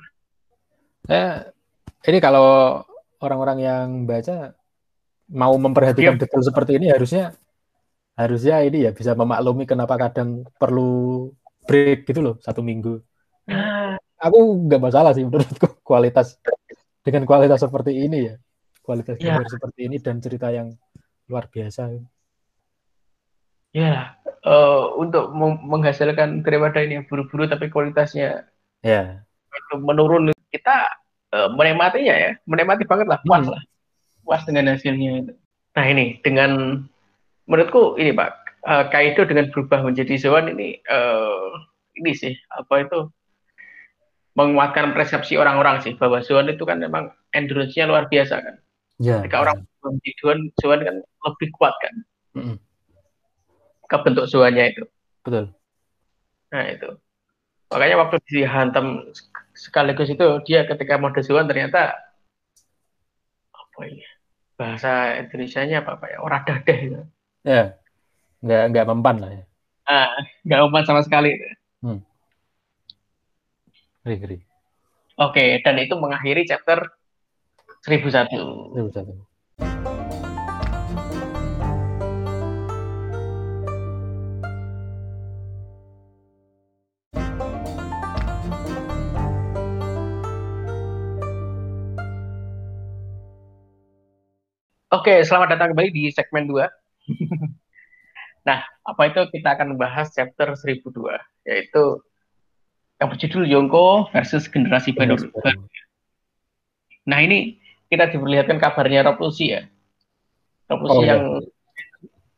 [1.09, 1.49] eh,
[2.07, 2.81] ini kalau
[3.25, 4.53] orang-orang yang baca
[5.33, 7.35] mau memperhatikan detail seperti ini harusnya
[8.17, 11.29] harusnya ini ya bisa memaklumi kenapa kadang perlu
[11.67, 13.03] break gitu loh satu minggu.
[13.51, 13.99] Nah.
[14.17, 16.41] Aku nggak masalah sih menurutku kualitas
[17.05, 18.35] dengan kualitas seperti ini ya
[18.81, 19.43] kualitas ya.
[19.45, 20.73] seperti ini dan cerita yang
[21.27, 21.91] luar biasa.
[23.75, 25.35] Ya uh, untuk
[25.67, 28.47] menghasilkan daripada ini buru-buru tapi kualitasnya
[28.87, 29.03] ya
[29.51, 30.87] itu menurun kita
[31.35, 33.53] uh, menikmatinya ya menikmati banget lah puas hmm.
[33.59, 33.63] lah
[34.23, 35.35] puas dengan hasilnya
[35.75, 36.83] nah ini dengan
[37.47, 38.31] menurutku ini Pak,
[38.67, 41.51] uh, Kaido dengan berubah menjadi Zoan ini uh,
[41.99, 43.11] ini sih apa itu
[44.37, 48.57] menguatkan persepsi orang-orang sih bahwa Zoan itu kan memang endurance-nya luar biasa kan.
[49.01, 49.25] Ya.
[49.25, 51.95] Ketika orang menjadi Zoan, Zoan kan lebih kuat kan.
[52.37, 52.57] Mm -hmm.
[53.89, 54.85] Kebentuk Zoannya itu.
[55.25, 55.57] Betul.
[56.53, 56.91] Nah itu.
[57.67, 59.11] Makanya waktu dihantam
[59.57, 61.99] sekaligus itu dia ketika mode Zoan ternyata
[63.51, 64.05] apa ini
[64.57, 67.01] bahasa Indonesia-nya apa, apa ya orang dadah gitu.
[67.45, 67.77] Ya,
[68.41, 69.45] nggak nggak mempan lah ya.
[69.87, 70.15] Ah,
[70.47, 71.37] nggak mempan sama sekali.
[71.85, 72.01] Hmm.
[74.03, 74.39] Ngeri, ngeri.
[75.17, 76.93] Oke, dan itu mengakhiri chapter
[77.85, 78.31] 1001.
[78.75, 79.96] 1001.
[94.95, 96.63] Oke, selamat datang kembali di segmen 2.
[98.47, 100.95] nah, apa itu kita akan membahas chapter 1002,
[101.43, 101.99] yaitu
[103.03, 105.19] yang berjudul Yongko versus generasi baru.
[107.03, 107.59] Nah, ini
[107.91, 109.67] kita diperlihatkan kabarnya Revolusi ya.
[110.71, 111.51] Revolusi oh, yang ya.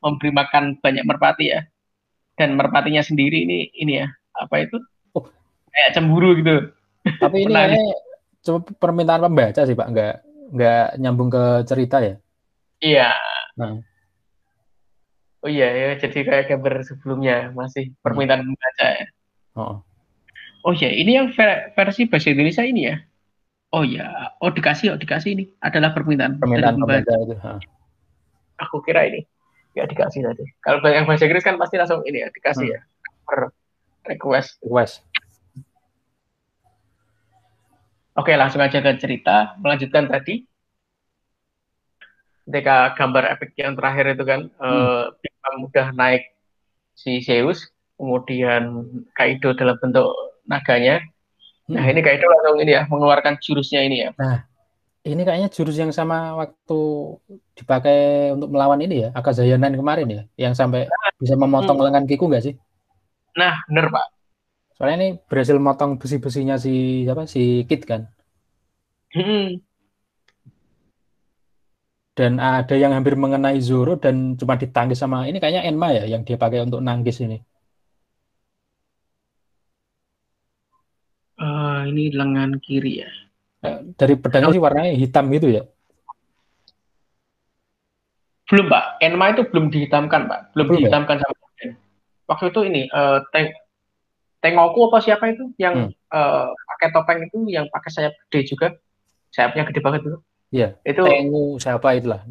[0.01, 1.69] memberi makan banyak merpati ya.
[2.33, 4.81] Dan merpatinya sendiri ini ini ya, apa itu?
[5.13, 5.29] Oh.
[5.69, 6.73] Kayak cemburu gitu.
[7.21, 7.93] Tapi ini
[8.41, 9.89] cuma permintaan pembaca sih, Pak.
[9.93, 10.15] Enggak
[10.49, 12.17] enggak nyambung ke cerita ya?
[12.79, 13.11] Iya.
[13.59, 13.83] Nah.
[15.39, 18.49] Oh iya ya, jadi kayak gambar sebelumnya masih permintaan hmm.
[18.55, 19.07] pembaca ya.
[19.55, 19.77] Oh.
[20.67, 21.31] Oh iya, ini yang
[21.79, 22.97] versi bahasa Indonesia ini ya.
[23.71, 26.43] Oh iya, oh dikasih, oh dikasih ini adalah permintaan.
[26.43, 27.37] Permintaan pembaca itu.
[27.39, 27.63] Ha.
[28.67, 29.23] Aku kira ini
[29.79, 30.43] ya dikasih tadi.
[30.59, 32.75] Kalau yang bahasa Inggris kan pasti langsung ini ya dikasih hmm.
[32.75, 32.81] ya
[33.23, 33.39] per
[34.11, 34.59] request.
[34.67, 35.07] Request.
[38.19, 39.55] Oke, langsung aja ke cerita.
[39.63, 40.43] Melanjutkan tadi
[42.49, 45.13] ketika gambar efek yang terakhir itu kan hmm.
[45.13, 46.33] uh, udah naik
[46.97, 47.69] si Zeus
[48.01, 50.09] kemudian Kaido dalam bentuk
[50.49, 51.05] naganya
[51.69, 51.77] nah, hmm.
[51.77, 54.49] nah ini Kaido langsung ini ya mengeluarkan jurusnya ini ya nah
[55.05, 56.81] ini kayaknya jurus yang sama waktu
[57.53, 61.85] dipakai untuk melawan ini ya Akazayanan kemarin ya yang sampai nah, bisa memotong hmm.
[61.85, 62.55] lengan Kiku nggak sih
[63.37, 64.07] nah bener pak
[64.81, 68.09] soalnya ini berhasil motong besi-besinya si siapa si Kit kan
[69.13, 69.68] hmm
[72.19, 76.27] dan ada yang hampir mengenai Zoro dan cuma ditangkis sama ini kayaknya Enma ya yang
[76.27, 77.39] dia pakai untuk nangkis ini.
[81.39, 83.11] Uh, ini lengan kiri ya.
[83.63, 85.63] Eh, dari pedangnya sih warnanya hitam gitu ya.
[88.51, 90.83] Belum Pak, Enma itu belum dihitamkan Pak, belum, belum ya?
[90.91, 91.23] dihitamkan ya?
[91.23, 91.37] sama
[92.29, 93.55] Waktu itu ini uh, Teng
[94.43, 96.15] Tengoku apa siapa itu yang hmm.
[96.15, 98.67] uh, pakai topeng itu yang pakai sayap gede juga,
[99.31, 100.19] sayapnya gede banget itu.
[100.49, 100.81] Iya.
[100.85, 102.25] Itu Tengu siapa itulah.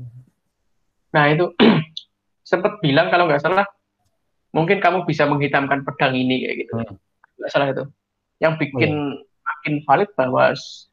[1.13, 1.53] Nah itu
[2.49, 3.65] sempat bilang kalau nggak salah
[4.55, 6.73] mungkin kamu bisa menghitamkan pedang ini kayak gitu.
[6.81, 6.95] Hmm.
[7.37, 7.83] Nggak salah itu.
[8.41, 9.21] Yang bikin iya.
[9.45, 10.43] makin valid bahwa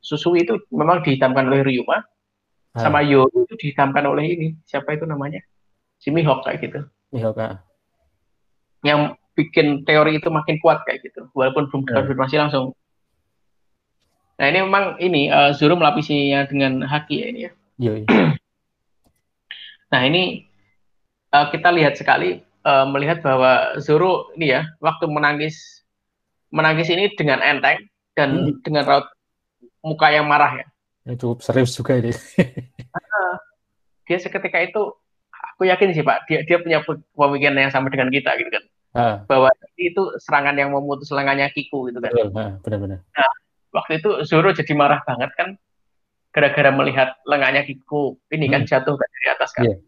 [0.00, 2.80] susu itu memang dihitamkan oleh Ryuma hmm.
[2.80, 5.40] sama Yo itu dihitamkan oleh ini siapa itu namanya
[5.96, 6.80] si Mihawk kayak gitu.
[7.12, 7.40] Mihawk.
[7.40, 7.64] Ah.
[8.84, 11.88] Yang bikin teori itu makin kuat kayak gitu walaupun belum hmm.
[11.90, 12.76] dikonfirmasi langsung
[14.34, 17.52] Nah ini memang ini uh, Zoro melapisinya dengan haki ya ini ya.
[17.78, 17.92] Iya.
[18.02, 18.06] iya.
[19.92, 20.46] nah ini
[21.30, 25.86] uh, kita lihat sekali uh, melihat bahwa Zoro ini ya waktu menangis
[26.50, 27.86] menangis ini dengan enteng
[28.18, 28.62] dan hmm.
[28.62, 29.06] dengan raut
[29.82, 30.66] muka yang marah ya.
[31.04, 32.10] Ini cukup serius juga ini.
[34.06, 34.82] dia seketika itu
[35.54, 36.84] aku yakin sih Pak dia dia punya
[37.16, 38.64] pemikiran yang sama dengan kita gitu kan.
[38.94, 39.06] Ha.
[39.26, 42.10] Bahwa itu serangan yang memutus lengannya Kiku gitu kan.
[42.62, 43.02] benar-benar.
[43.02, 43.32] Nah,
[43.74, 45.58] waktu itu Zoro jadi marah banget kan
[46.30, 48.70] gara-gara melihat lengannya Kiku ini kan hmm.
[48.70, 49.64] jatuh kan dari atas kan.
[49.66, 49.78] Yeah.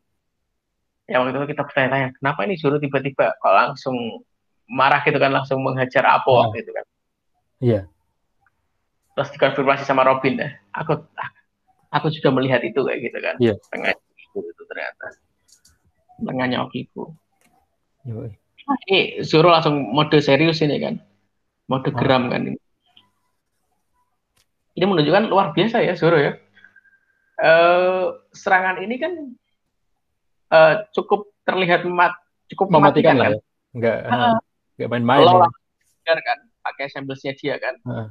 [1.07, 4.27] Ya waktu itu kita bertanya-tanya, kenapa ini Zoro tiba-tiba kok langsung
[4.67, 6.51] marah gitu kan langsung menghajar Apo oh.
[6.51, 6.87] gitu kan.
[7.63, 7.75] Iya.
[7.75, 7.85] Yeah.
[9.15, 10.51] Terus dikonfirmasi sama Robin ya.
[10.75, 11.07] Aku
[11.95, 13.35] aku juga melihat itu kayak gitu kan.
[13.39, 13.55] Iya.
[13.55, 13.71] Yeah.
[13.71, 15.07] Lengannya Kiku itu ternyata.
[16.23, 17.05] Lengannya Kiku.
[18.67, 20.99] Nah, ini Zoro langsung mode serius ini kan.
[21.71, 21.95] Mode oh.
[21.95, 22.59] geram kan ini
[24.77, 26.37] ini menunjukkan luar biasa ya Zoro ya.
[27.37, 29.13] Uh, serangan ini kan
[30.53, 32.13] uh, cukup terlihat mat,
[32.53, 33.33] cukup mematikan, lah kan.
[33.33, 33.41] ya.
[33.77, 34.37] Enggak uh,
[34.77, 35.21] enggak main-main.
[35.25, 35.49] Lo ya.
[35.49, 37.75] menghindar kan, pakai samplesnya dia kan.
[37.89, 38.09] Uh.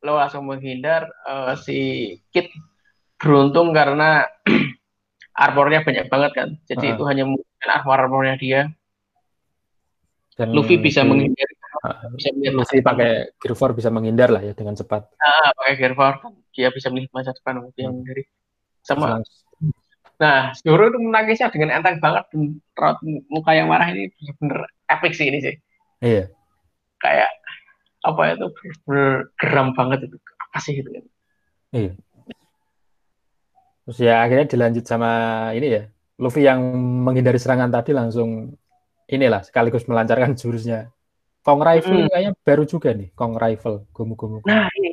[0.00, 2.48] Lo langsung menghindar uh, si Kit
[3.20, 4.24] beruntung karena
[5.44, 6.48] armornya banyak banget kan.
[6.64, 6.92] Jadi uh.
[6.96, 8.72] itu hanya mungkin armor-armornya dia.
[10.36, 11.44] Dan Luffy bisa menghindar
[12.12, 12.92] bisa melihat masa depan.
[12.92, 15.08] pakai gear 4 bisa menghindar lah ya dengan cepat.
[15.16, 18.24] Nah, pakai gear 4 dia bisa melihat masa depan yang dari
[18.84, 19.20] sama
[20.20, 23.00] Nah, Zoro itu menangisnya dengan enteng banget dan raut
[23.32, 25.56] muka yang marah ini bener-bener epic sih ini sih.
[26.04, 26.28] Iya.
[27.00, 27.32] Kayak
[28.04, 28.46] apa itu
[28.84, 30.20] bener geram banget itu.
[30.20, 31.04] Apa sih itu kan?
[31.72, 31.92] Iya.
[33.88, 35.10] Terus ya akhirnya dilanjut sama
[35.56, 35.82] ini ya.
[36.20, 36.60] Luffy yang
[37.00, 38.52] menghindari serangan tadi langsung
[39.08, 40.92] inilah sekaligus melancarkan jurusnya.
[41.40, 42.10] Kong Rifle hmm.
[42.12, 44.38] kayaknya baru juga nih, Kong Rifle, Gomu Gomu.
[44.44, 44.92] Nah, ini.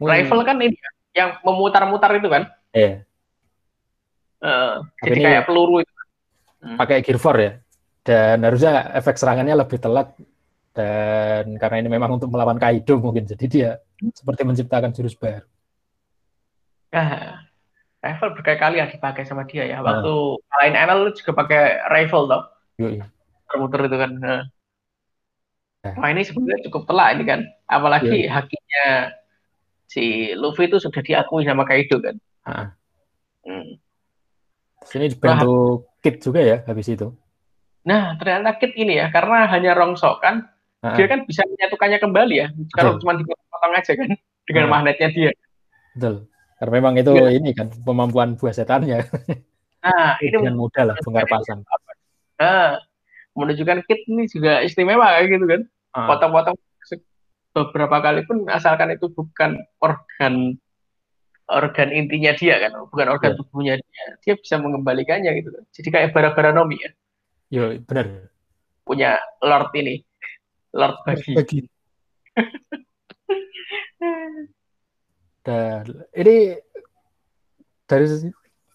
[0.00, 0.08] Hmm.
[0.08, 0.76] Rifle kan ini
[1.12, 2.48] yang memutar-mutar itu kan?
[2.72, 3.04] Iya.
[4.38, 5.92] Uh, jadi kayak peluru itu.
[6.64, 6.78] Hmm.
[6.80, 7.52] Pakai Gear 4 ya.
[8.06, 10.16] Dan harusnya efek serangannya lebih telat
[10.72, 13.70] dan karena ini memang untuk melawan Kaido mungkin jadi dia
[14.14, 15.42] seperti menciptakan jurus baru.
[16.94, 17.42] Nah,
[17.98, 19.82] rifle berkali-kali yang dipakai sama dia ya.
[19.82, 20.56] Waktu nah.
[20.64, 22.42] lain ML juga pakai rifle toh.
[23.58, 24.10] Muter itu kan.
[24.16, 24.42] Nah.
[25.92, 26.00] Nah.
[26.00, 27.40] Wah ini sebenarnya cukup telak ini kan.
[27.68, 28.30] Apalagi Yui.
[28.30, 28.86] hakinya
[29.88, 32.16] si Luffy itu sudah diakui sama Kaido kan.
[32.44, 32.68] Nah.
[33.48, 33.80] Hmm.
[34.84, 37.12] Sini dibantu nah, Kit juga ya habis itu.
[37.88, 40.46] Nah ternyata Kit ini ya karena hanya rongsok kan.
[40.84, 40.94] Nah.
[40.94, 42.48] Dia kan bisa menyatukannya kembali ya.
[42.76, 44.10] Kalau cuma dipotong aja kan
[44.46, 45.30] dengan magnetnya dia.
[45.96, 46.30] Betul.
[46.58, 47.30] Karena memang itu ya.
[47.30, 49.02] ini kan kemampuan buah setannya.
[49.78, 51.62] Nah, ini dengan mudah lah bongkar pasang.
[52.42, 52.82] Nah,
[53.38, 55.62] menunjukkan kit ini juga istimewa kayak gitu kan.
[55.98, 56.06] Ah.
[56.06, 56.54] Potong-potong
[57.50, 60.54] beberapa kali pun asalkan itu bukan organ
[61.48, 63.38] organ intinya dia kan, bukan organ yeah.
[63.40, 65.64] tubuhnya dia, dia bisa mengembalikannya gitu kan.
[65.74, 66.90] Jadi kayak bara-bara nomi ya.
[67.48, 68.30] Yo, benar.
[68.84, 70.04] Punya Lord ini.
[70.76, 71.32] Lord bagi.
[71.34, 71.60] bagi.
[75.40, 76.52] Dan ini
[77.88, 78.06] dari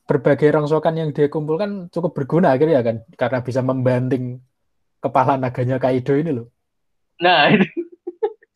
[0.10, 4.42] berbagai rongsokan yang dia kumpulkan cukup berguna akhirnya kan karena bisa membanting
[4.98, 6.50] kepala naganya Kaido ini loh.
[7.22, 7.68] Nah, itu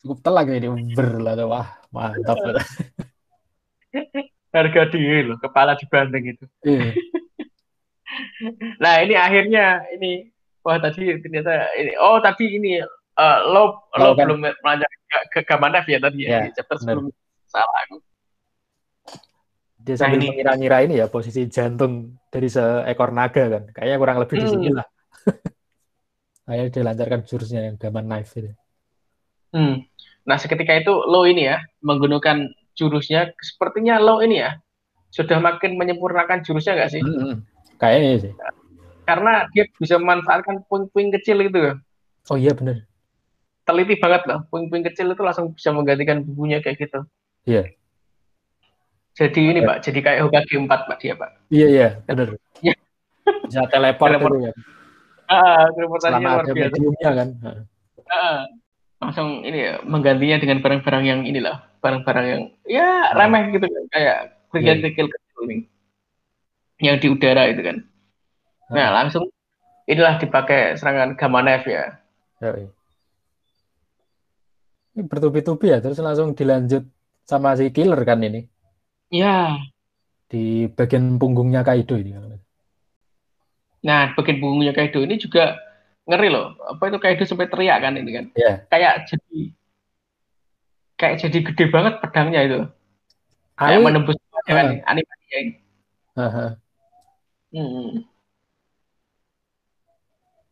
[0.02, 2.38] cukup telak ini berlah wah mantap.
[4.48, 6.44] Harga diri loh kepala dibanting itu.
[6.64, 6.96] Iya.
[8.82, 10.32] nah, ini akhirnya ini
[10.64, 12.80] wah tadi ternyata ini oh tapi ini
[13.18, 14.24] uh, lo lo, kan?
[14.24, 14.88] belum melanjut
[15.32, 15.56] ke, ke
[15.92, 17.12] ya tadi ya, ya chapter sebelum
[17.44, 18.00] salah aku.
[19.78, 23.62] Dia nah, sambil mengira-ngira ini ya posisi jantung dari seekor naga kan.
[23.72, 24.44] Kayaknya kurang lebih hmm.
[24.44, 24.86] di sini lah.
[26.48, 28.50] Akhirnya dilancarkan jurusnya yang gaman knife itu.
[29.52, 29.84] Hmm.
[30.24, 34.56] Nah seketika itu lo ini ya menggunakan jurusnya sepertinya lo ini ya
[35.12, 37.00] sudah makin menyempurnakan jurusnya nggak sih?
[37.04, 37.36] Hmm, hmm.
[37.76, 38.32] Kayaknya sih.
[39.04, 41.76] Karena dia bisa memanfaatkan puing-puing kecil itu.
[42.28, 42.84] Oh iya benar.
[43.64, 44.44] Teliti banget loh.
[44.48, 47.00] Puing-puing kecil itu langsung bisa menggantikan bubunya kayak gitu.
[47.48, 47.72] Iya.
[49.16, 51.30] Jadi ini Pak, jadi kayak Hokage 4 Pak dia Pak.
[51.50, 52.38] Iya iya, benar.
[52.62, 52.74] Iya.
[53.48, 54.32] Bisa teleport, teleport.
[54.36, 54.52] itu ya.
[55.28, 56.72] Ah, teleportasinya luar biasa.
[56.72, 57.28] mediumnya kan.
[58.08, 58.48] Ah,
[59.04, 64.16] langsung ini ya menggantinya dengan barang-barang yang inilah, barang-barang yang ya remeh gitu kan, kayak
[64.48, 65.14] kerikil-kerikil yeah.
[65.14, 65.56] kecil ini.
[66.80, 67.76] Yang di udara itu kan.
[68.72, 69.04] Nah, ah.
[69.04, 69.28] langsung
[69.84, 72.00] inilah dipakai serangan Gamanev ya.
[72.40, 72.70] Ya, iya.
[74.96, 76.88] Ini bertubi-tubi ya, terus langsung dilanjut
[77.28, 78.48] sama si killer kan ini.
[79.12, 79.60] Iya.
[80.28, 82.16] Di bagian punggungnya Kaido ini.
[83.84, 85.58] Nah, bagian punggungnya Kaido ini juga
[86.08, 86.58] ngeri loh.
[86.66, 88.24] Apa itu Kaido sampai teriak kan ini kan?
[88.34, 88.52] Iya.
[88.66, 89.38] Kayak jadi
[90.98, 92.60] kayak jadi gede banget pedangnya itu.
[93.58, 95.52] Kayak menembus uh, kan animasinya ini.
[96.18, 96.54] Uh,
[97.54, 97.90] hmm.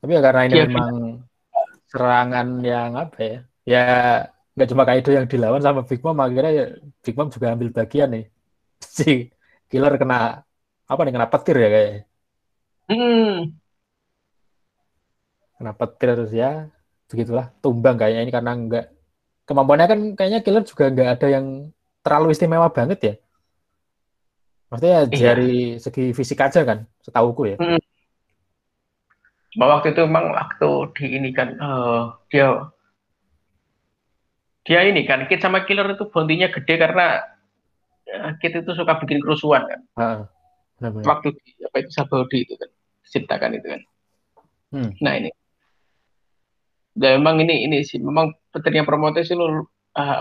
[0.03, 0.95] Tapi ya karena ini ya, memang
[1.91, 3.39] serangan yang apa ya?
[3.67, 3.87] Ya
[4.57, 6.67] nggak cuma Kaido yang dilawan sama Big Mom akhirnya ya
[7.05, 8.25] Big Mom juga ambil bagian nih
[8.97, 9.29] si
[9.69, 10.41] killer kena
[10.89, 11.93] apa nih kena petir ya kayak
[12.91, 13.53] hmm.
[15.57, 16.69] kena petir terus ya
[17.07, 18.87] begitulah tumbang kayaknya ini karena enggak
[19.47, 21.47] kemampuannya kan kayaknya killer juga enggak ada yang
[22.03, 23.15] terlalu istimewa banget ya
[24.71, 25.23] maksudnya iya.
[25.33, 27.81] dari segi fisik aja kan setauku ya hmm.
[29.57, 32.69] Bahwa waktu itu memang waktu di ini kan uh, dia
[34.69, 37.25] dia ini kan Kid sama Killer itu bontinya gede karena
[38.43, 39.81] kita itu suka bikin kerusuhan kan.
[39.97, 40.21] Uh,
[40.81, 42.71] Waktu di, apa itu Sabaudi itu kan
[43.09, 43.83] ciptakan itu kan.
[44.75, 44.91] Hmm.
[45.01, 45.31] Nah ini.
[46.97, 49.65] Dan memang ini ini sih memang petirnya promotes itu uh,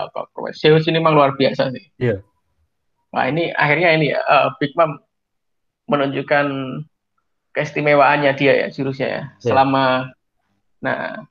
[0.08, 1.84] apa Zeus ini memang luar biasa sih.
[2.00, 2.20] Iya.
[2.20, 2.20] Yeah.
[3.16, 5.00] Nah ini akhirnya ini ya uh, Big Mom
[5.88, 6.46] menunjukkan
[7.56, 9.14] keistimewaannya dia ya jurusnya ya.
[9.16, 9.24] Yeah.
[9.40, 9.84] Selama
[10.84, 11.24] nah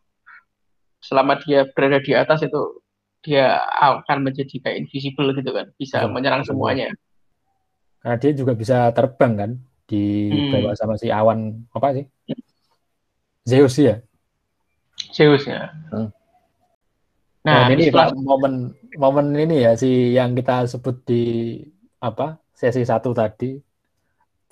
[1.06, 2.82] selama dia berada di atas itu
[3.22, 6.94] dia akan menjadi kayak invisible gitu kan, bisa menyerang semuanya.
[8.06, 9.52] Karena dia juga bisa terbang kan,
[9.90, 10.54] di hmm.
[10.54, 12.06] bawah sama si awan apa sih?
[13.50, 13.98] Zeus ya.
[15.10, 15.74] Zeus ya.
[15.90, 16.14] Hmm.
[17.42, 18.14] Nah, nah ini setelah...
[18.14, 21.24] Pak, momen momen ini ya si yang kita sebut di
[21.98, 23.58] apa sesi satu tadi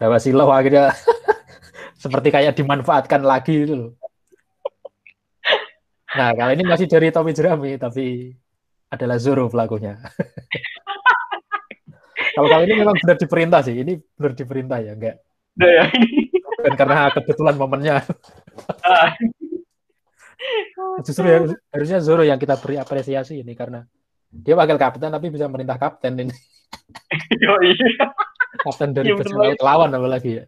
[0.01, 0.89] bahwa Silau akhirnya
[2.01, 3.93] seperti kayak dimanfaatkan lagi itu loh.
[6.17, 8.33] Nah, kali ini masih dari Tommy Jerami, tapi
[8.89, 9.97] adalah Zoro pelakunya.
[12.33, 15.15] Kalau kali ini memang benar diperintah sih, ini benar diperintah ya, enggak?
[15.53, 15.85] Nah, ya.
[16.65, 17.95] Dan karena kebetulan momennya.
[18.81, 19.13] Ah.
[21.05, 21.39] Justru ya,
[21.71, 23.85] harusnya Zoro yang kita beri apresiasi ini karena
[24.33, 26.33] dia wakil kapten tapi bisa merintah kapten ini.
[27.43, 28.09] Yo, iya.
[28.65, 30.45] Kapten dari ya, lawan apalagi ya.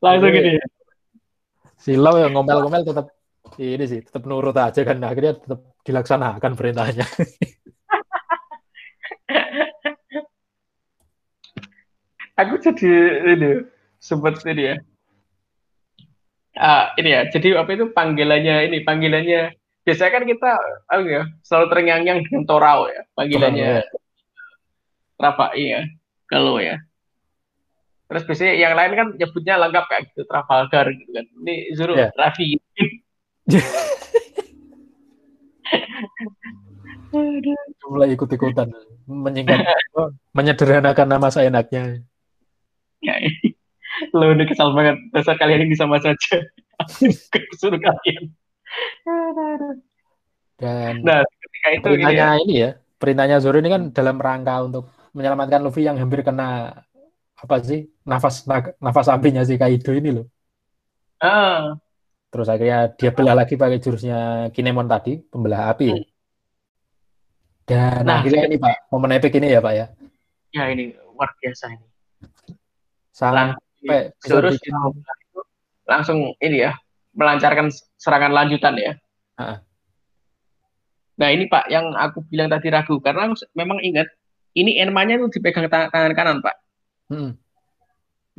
[0.00, 0.52] Langsung gini.
[1.80, 3.08] Silau yang ngomel-ngomel tetap
[3.60, 4.96] ini sih, tetap nurut aja kan.
[5.04, 7.04] Akhirnya tetap dilaksanakan perintahnya.
[12.40, 12.88] Aku jadi
[13.36, 13.68] ini
[14.00, 14.80] sempat ini ya.
[16.60, 20.60] Uh, ini ya, jadi apa itu panggilannya ini panggilannya biasanya kan kita
[20.92, 23.80] oh ya, selalu terngiang-ngiang dengan Torau ya panggilannya.
[23.80, 24.00] Oh,
[25.20, 25.84] Rafa iya
[26.24, 26.80] kalau ya
[28.08, 32.10] terus biasanya yang lain kan nyebutnya lengkap kayak gitu Trafalgar gitu kan ini Zuru yeah.
[32.16, 32.58] Raffi
[37.90, 38.70] mulai ikut-ikutan.
[39.10, 39.58] Menyingkat
[40.36, 42.06] menyederhanakan nama saya enaknya
[43.00, 43.16] ya,
[44.12, 44.96] lo udah kesal banget.
[45.12, 46.36] Dasar kalian ini sama saja.
[47.60, 48.24] Suruh kalian.
[50.60, 52.70] Dan nah ketika itu perintahnya ini ya, ini ya
[53.00, 56.84] perintahnya Zoro ini kan dalam rangka untuk menyelamatkan Luffy yang hampir kena
[57.40, 58.44] apa sih nafas
[58.76, 60.26] nafas sampingnya si Kaido ini loh.
[61.20, 61.80] Ah.
[62.30, 65.90] Terus akhirnya dia belah lagi pakai jurusnya Kinemon tadi, pembelah api.
[65.90, 66.06] Hmm.
[67.66, 69.86] Dan nah, akhirnya ini Pak, momen epic ini ya Pak ya.
[70.50, 71.86] Ya ini luar biasa ini.
[73.10, 74.74] Sampai jurus bikin...
[75.86, 76.78] langsung ini ya,
[77.14, 78.92] melancarkan serangan lanjutan ya.
[79.38, 79.58] Uh.
[81.18, 84.06] Nah ini Pak yang aku bilang tadi ragu karena memang ingat
[84.54, 86.56] ini enmanya itu dipegang tangan, tangan kanan pak.
[87.10, 87.38] Hmm.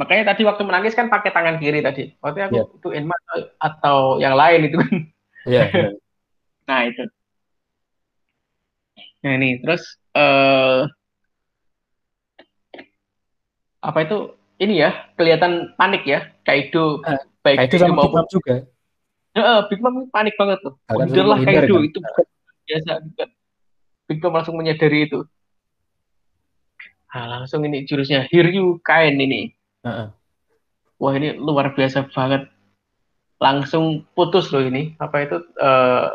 [0.02, 2.10] Makanya tadi waktu menangis kan pakai tangan kiri tadi.
[2.26, 2.78] Waktu aku yeah.
[2.82, 3.18] itu enma
[3.62, 4.94] atau yang lain itu kan.
[5.46, 5.64] Iya.
[5.72, 5.90] Yeah,
[6.70, 7.04] nah itu.
[9.22, 10.86] Nah ini terus uh,
[13.82, 18.66] apa itu ini ya kelihatan panik ya Kaido uh, baik Kaido sama maupun juga.
[19.34, 20.78] Uh, Big Mom panik banget tuh.
[20.90, 21.90] Udahlah Kaido kan?
[21.90, 22.00] itu
[22.70, 23.30] biasa kan.
[24.06, 25.26] Big Mom langsung menyadari itu.
[27.12, 29.52] Nah, langsung ini jurusnya Hiryu Kain ini.
[29.82, 30.08] Uh-uh.
[31.02, 32.46] Wah ini luar biasa banget.
[33.42, 34.94] Langsung putus loh ini.
[35.02, 36.14] Apa itu uh,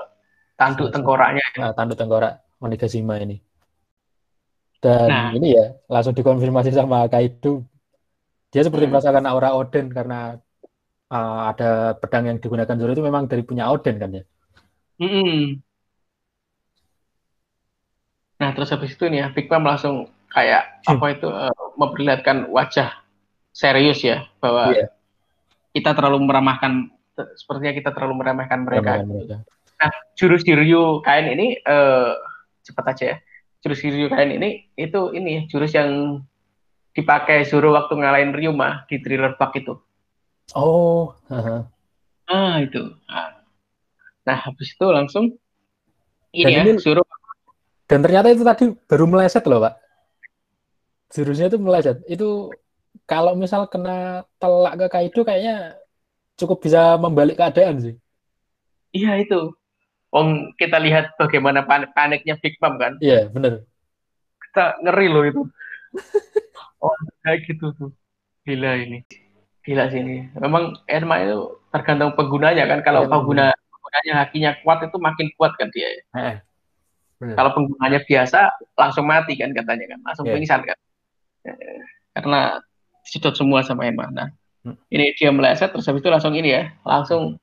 [0.54, 1.42] tanduk tengkoraknya?
[1.58, 3.42] Uh, tanduk tengkorak Onigashima ini.
[4.78, 5.30] Dan nah.
[5.34, 7.66] ini ya langsung dikonfirmasi sama Kaido.
[8.54, 8.92] Dia seperti hmm.
[8.94, 10.38] merasakan aura Oden karena
[11.10, 14.22] uh, ada pedang yang digunakan Zoro itu memang dari punya Oden kan ya.
[15.02, 15.60] Hmm.
[18.36, 20.92] Nah terus habis itu nih ya Big Mom langsung kayak hmm.
[20.94, 22.94] apa itu uh, memperlihatkan wajah
[23.56, 24.92] serius ya bahwa yeah.
[25.72, 26.92] kita terlalu meramahkan
[27.40, 29.00] sepertinya kita terlalu meremehkan mereka.
[29.00, 29.40] mereka.
[29.80, 32.12] Nah, jurus Hiryu kain ini uh,
[32.60, 33.16] cepat aja ya.
[33.64, 36.20] Jurus Hiryu kain ini itu ini jurus yang
[36.92, 39.76] dipakai Zoro waktu ngalahin Ryuma di thriller Park itu.
[40.52, 41.64] Oh, uh-huh.
[42.28, 42.92] ah itu.
[43.08, 43.40] Nah,
[44.24, 45.24] nah habis itu langsung
[46.36, 47.04] ini dan ya ini, Zoro.
[47.88, 49.86] Dan ternyata itu tadi baru meleset loh, Pak
[51.12, 52.02] jurusnya itu meleset.
[52.10, 52.50] Itu
[53.06, 55.78] kalau misal kena telak ke Kaido kayaknya
[56.36, 57.94] cukup bisa membalik keadaan sih.
[58.92, 59.54] Iya itu.
[60.10, 62.98] Om kita lihat bagaimana panik paniknya Big Mom kan.
[62.98, 63.62] Iya benar.
[64.50, 65.42] Kita ngeri loh itu.
[66.84, 67.90] oh kayak gitu tuh.
[68.46, 69.02] Gila ini.
[69.62, 70.26] Gila sih ini.
[70.38, 72.80] Memang Erma itu tergantung penggunanya kan.
[72.86, 75.88] Kalau ya, pengguna penggunanya hakinya kuat itu makin kuat kan dia.
[75.94, 76.36] Eh,
[77.16, 79.98] Kalau penggunanya biasa langsung mati kan katanya kan.
[80.04, 80.34] Langsung yeah.
[80.38, 80.78] pingsan kan
[82.16, 82.64] karena
[83.06, 84.10] disedot semua sama Emma.
[84.10, 84.28] Nah,
[84.66, 84.76] hmm.
[84.90, 87.38] ini dia meleset terus habis itu langsung ini ya, langsung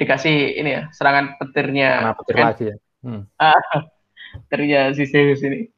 [0.00, 2.16] dikasih ini ya, serangan petirnya.
[2.16, 2.46] petir kan?
[2.48, 2.76] lagi ya.
[3.04, 3.22] Hmm.
[3.36, 3.60] Ah,
[4.48, 5.68] petirnya si Zeus ini.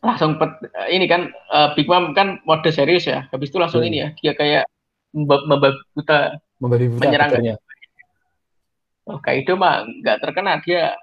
[0.00, 3.28] Langsung pet, ini kan uh, Big Mom kan mode serius ya.
[3.28, 3.88] Habis itu langsung hmm.
[3.92, 4.64] ini ya, dia kayak
[5.12, 7.30] membabi buta, menyerang.
[7.36, 7.56] Petirnya.
[9.08, 10.96] Oh, Kaido mah nggak terkena, dia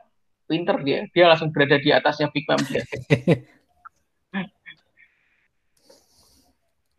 [0.46, 1.00] pinter dia.
[1.10, 2.82] Dia langsung berada di atasnya Big Mom dia.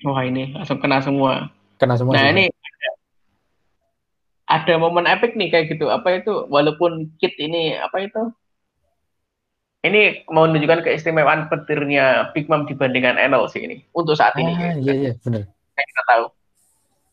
[0.04, 1.48] Wah ini langsung kena semua.
[1.80, 2.12] Kena semua.
[2.18, 2.88] Nah ini ada,
[4.60, 5.88] ada momen epic nih kayak gitu.
[5.88, 6.44] Apa itu?
[6.52, 8.22] Walaupun kit ini apa itu?
[9.86, 14.52] Ini mau menunjukkan keistimewaan petirnya Big Mom dibandingkan Enel sih ini untuk saat ini.
[14.58, 15.46] Ah, iya iya benar.
[15.78, 16.24] Kita tahu.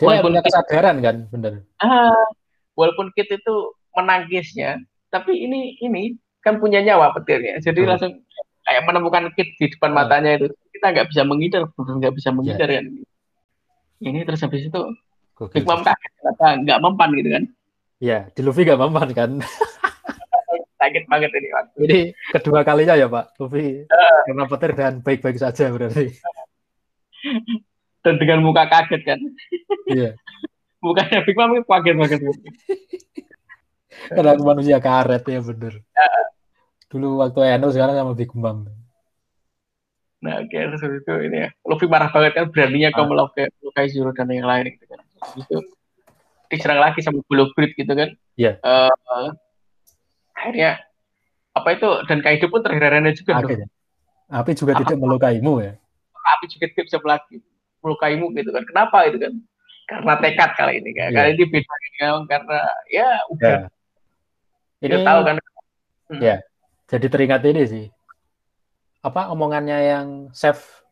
[0.01, 1.53] Dia walaupun punya kesadaran kan, benar.
[1.77, 2.25] Ah,
[2.73, 3.55] walaupun kit itu
[3.93, 4.81] menangisnya,
[5.13, 7.61] tapi ini ini kan punya nyawa petirnya.
[7.61, 7.89] Jadi hmm.
[7.93, 8.13] langsung
[8.74, 9.97] kayak menemukan kit di depan hmm.
[10.01, 10.47] matanya itu.
[10.74, 12.82] Kita nggak bisa menghindar, benar nggak bisa menghindar yeah.
[12.82, 12.86] kan.
[14.01, 14.82] Ini terus habis itu
[15.53, 16.11] Big Mom kaget
[16.65, 17.43] nggak mempan gitu kan.
[18.01, 19.32] Iya, di Luffy nggak mempan kan.
[20.82, 21.78] Sakit banget ini waktu.
[21.86, 21.99] Ini
[22.34, 26.09] kedua kalinya ya Pak, Luffy uh, karena petir dan baik-baik saja berarti.
[28.03, 29.19] Dan dengan muka kaget kan.
[29.88, 30.17] Iya.
[30.84, 32.19] Mukanya Big Mom kaget banget.
[34.11, 35.80] Karena manusia karet ya bener.
[35.80, 36.09] Ya.
[36.94, 38.70] Dulu waktu Eno sekarang sama Big Mom.
[40.22, 41.50] Nah, oke, okay, terus itu ini ya.
[41.66, 42.96] Luffy marah banget kan beraninya ah.
[42.96, 45.02] kau melukai, melukai Zoro dan yang lain gitu kan.
[45.36, 45.58] Itu
[46.54, 48.14] diserang lagi sama Blue Grip gitu kan.
[48.38, 48.62] Iya.
[48.62, 48.96] Yeah.
[49.02, 49.34] Uh,
[50.38, 50.72] akhirnya
[51.58, 53.41] apa itu dan Kaido pun terheran juga.
[53.41, 53.68] Akhirnya.
[54.30, 55.74] Api juga tidak melukaimu ya.
[56.38, 57.36] Api juga tidak bisa lagi
[57.82, 58.64] melukaimu gitu kan.
[58.70, 59.34] Kenapa itu kan?
[59.84, 61.10] Karena tekad kali ini kan.
[61.10, 61.18] Yeah.
[61.20, 63.74] Kali ini beda kan karena ya udah yeah
[64.84, 65.36] ini tahu kan?
[66.12, 66.20] Hmm.
[66.20, 66.36] Ya,
[66.88, 67.86] jadi teringat ini sih.
[69.03, 70.84] Apa omongannya yang chef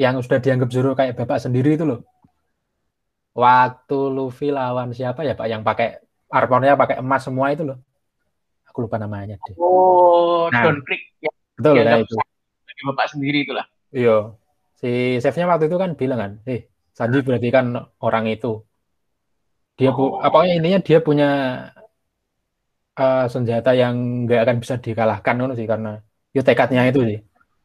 [0.00, 2.00] yang sudah dianggap Zoro kayak bapak sendiri itu loh.
[3.36, 7.78] Waktu Luffy lawan siapa ya Pak yang pakai armornya pakai emas semua itu loh.
[8.70, 9.54] Aku lupa namanya deh.
[9.58, 11.30] Oh, nah, Don Creek ya.
[11.58, 12.14] Betul, ya, nah itu.
[12.80, 13.66] Bapak sendiri itulah.
[13.92, 14.38] Iya.
[14.78, 18.64] Si chefnya waktu itu kan bilang kan, "Eh, Sanji berarti kan orang itu."
[19.76, 19.96] Dia oh.
[19.96, 21.28] bu, apa intinya dia punya
[22.96, 25.92] uh, senjata yang nggak akan bisa dikalahkan kan sih karena
[26.34, 27.18] itu tekadnya itu sih.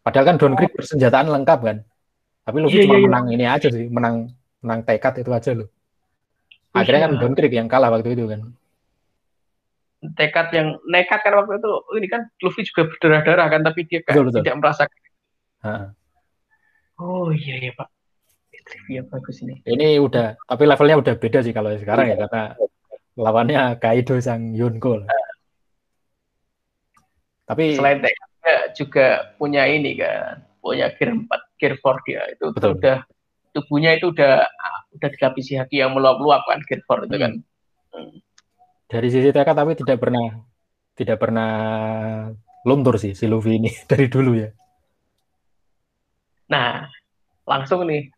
[0.05, 1.77] Padahal kan Don Creek bersenjataan lengkap kan.
[2.45, 3.07] Tapi Luffy yeah, cuma yeah, iya.
[3.09, 4.15] menang ini aja sih, menang
[4.61, 5.69] menang tekad itu aja loh.
[6.77, 8.53] Akhirnya kan Don Creek yang kalah waktu itu kan.
[10.05, 14.05] Tekad yang nekat kan waktu itu, oh, ini kan Luffy juga berdarah-darah kan, tapi dia
[14.05, 14.99] kan betul, tidak merasakan.
[17.01, 17.89] Oh iya iya pak.
[18.89, 19.61] Iya bagus ini.
[19.65, 22.53] Ini udah, tapi levelnya udah beda sih kalau sekarang ya karena
[23.15, 25.09] lawannya Kaido sang Yonko lah.
[27.45, 29.05] Tapi selain tekniknya juga
[29.37, 32.81] punya ini kan, punya gear 4, gear 4 dia itu Betul.
[32.81, 32.97] udah
[33.53, 34.43] tubuhnya itu udah
[34.97, 37.33] udah dilapisi haki yang meluap-luap kan gear 4 itu kan.
[37.93, 38.15] Hmm.
[38.89, 40.41] Dari sisi TK tapi tidak pernah
[40.95, 41.51] tidak pernah
[42.65, 44.49] luntur sih si Luffy ini dari dulu ya.
[46.49, 46.85] Nah,
[47.45, 48.09] langsung nih.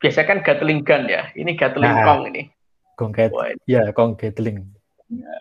[0.00, 1.32] Biasa kan Gatling Gun ya.
[1.32, 2.44] Ini Gatling nah, Kong ini.
[2.94, 3.30] Kongket.
[3.66, 4.70] Ya, Kong Gatling.
[5.10, 5.34] Ya.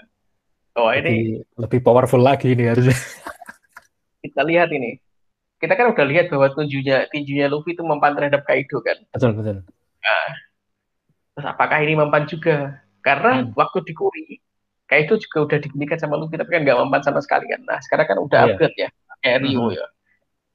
[0.74, 1.26] Oh, ini lebih,
[1.62, 2.98] lebih powerful lagi ini harusnya.
[4.26, 4.98] Kita lihat ini.
[5.62, 8.98] Kita kan udah lihat bahwa tinjunya tinjunya Luffy itu mempan terhadap Kaido kan.
[9.16, 9.58] Betul, betul.
[10.04, 10.28] Nah,
[11.38, 12.84] terus apakah ini mempan juga?
[13.00, 13.56] Karena hmm.
[13.56, 14.42] waktu di Kuri,
[14.90, 17.62] Kaido juga udah diginikan sama Luffy tapi kan nggak mempan sama sekali kan.
[17.64, 18.52] Nah, sekarang kan udah yeah.
[18.52, 18.90] upgrade ya,
[19.24, 19.78] kayak Rio hmm.
[19.78, 19.86] ya.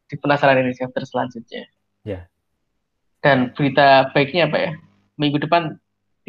[0.08, 1.62] Di penasaran ini chapter selanjutnya.
[2.04, 2.10] Ya.
[2.10, 2.22] Yeah.
[3.22, 4.70] Dan berita baiknya apa ya?
[5.16, 5.78] Minggu depan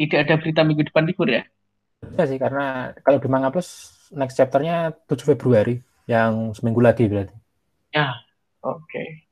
[0.00, 1.44] tidak ada berita minggu depan libur ya?
[2.00, 7.36] Iya sih, karena kalau di Manga Plus next chapternya 7 Februari, yang seminggu lagi berarti.
[7.92, 8.16] Ya,
[8.64, 8.80] oke.
[8.88, 9.28] Okay.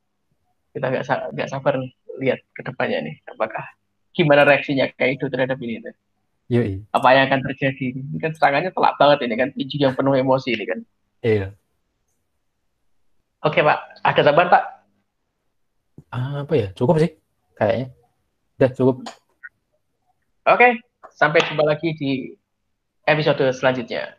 [0.69, 1.03] Kita nggak
[1.33, 1.81] nggak sabar
[2.21, 3.65] lihat ke depannya nih, apakah
[4.13, 5.95] gimana reaksinya kayak itu terhadap ini tuh.
[6.49, 6.81] Yoi.
[6.93, 7.93] Apa yang akan terjadi?
[7.93, 10.79] Ini kan serangannya telak banget ini kan, Piju yang penuh emosi ini kan.
[11.21, 11.47] Iya.
[13.45, 14.63] Oke Pak, ada tambahan Pak?
[16.09, 16.67] Apa ya?
[16.73, 17.15] Cukup sih,
[17.55, 17.93] kayaknya.
[18.59, 18.95] Udah cukup.
[20.47, 20.79] Oke,
[21.15, 22.35] sampai jumpa lagi di
[23.07, 24.18] episode selanjutnya.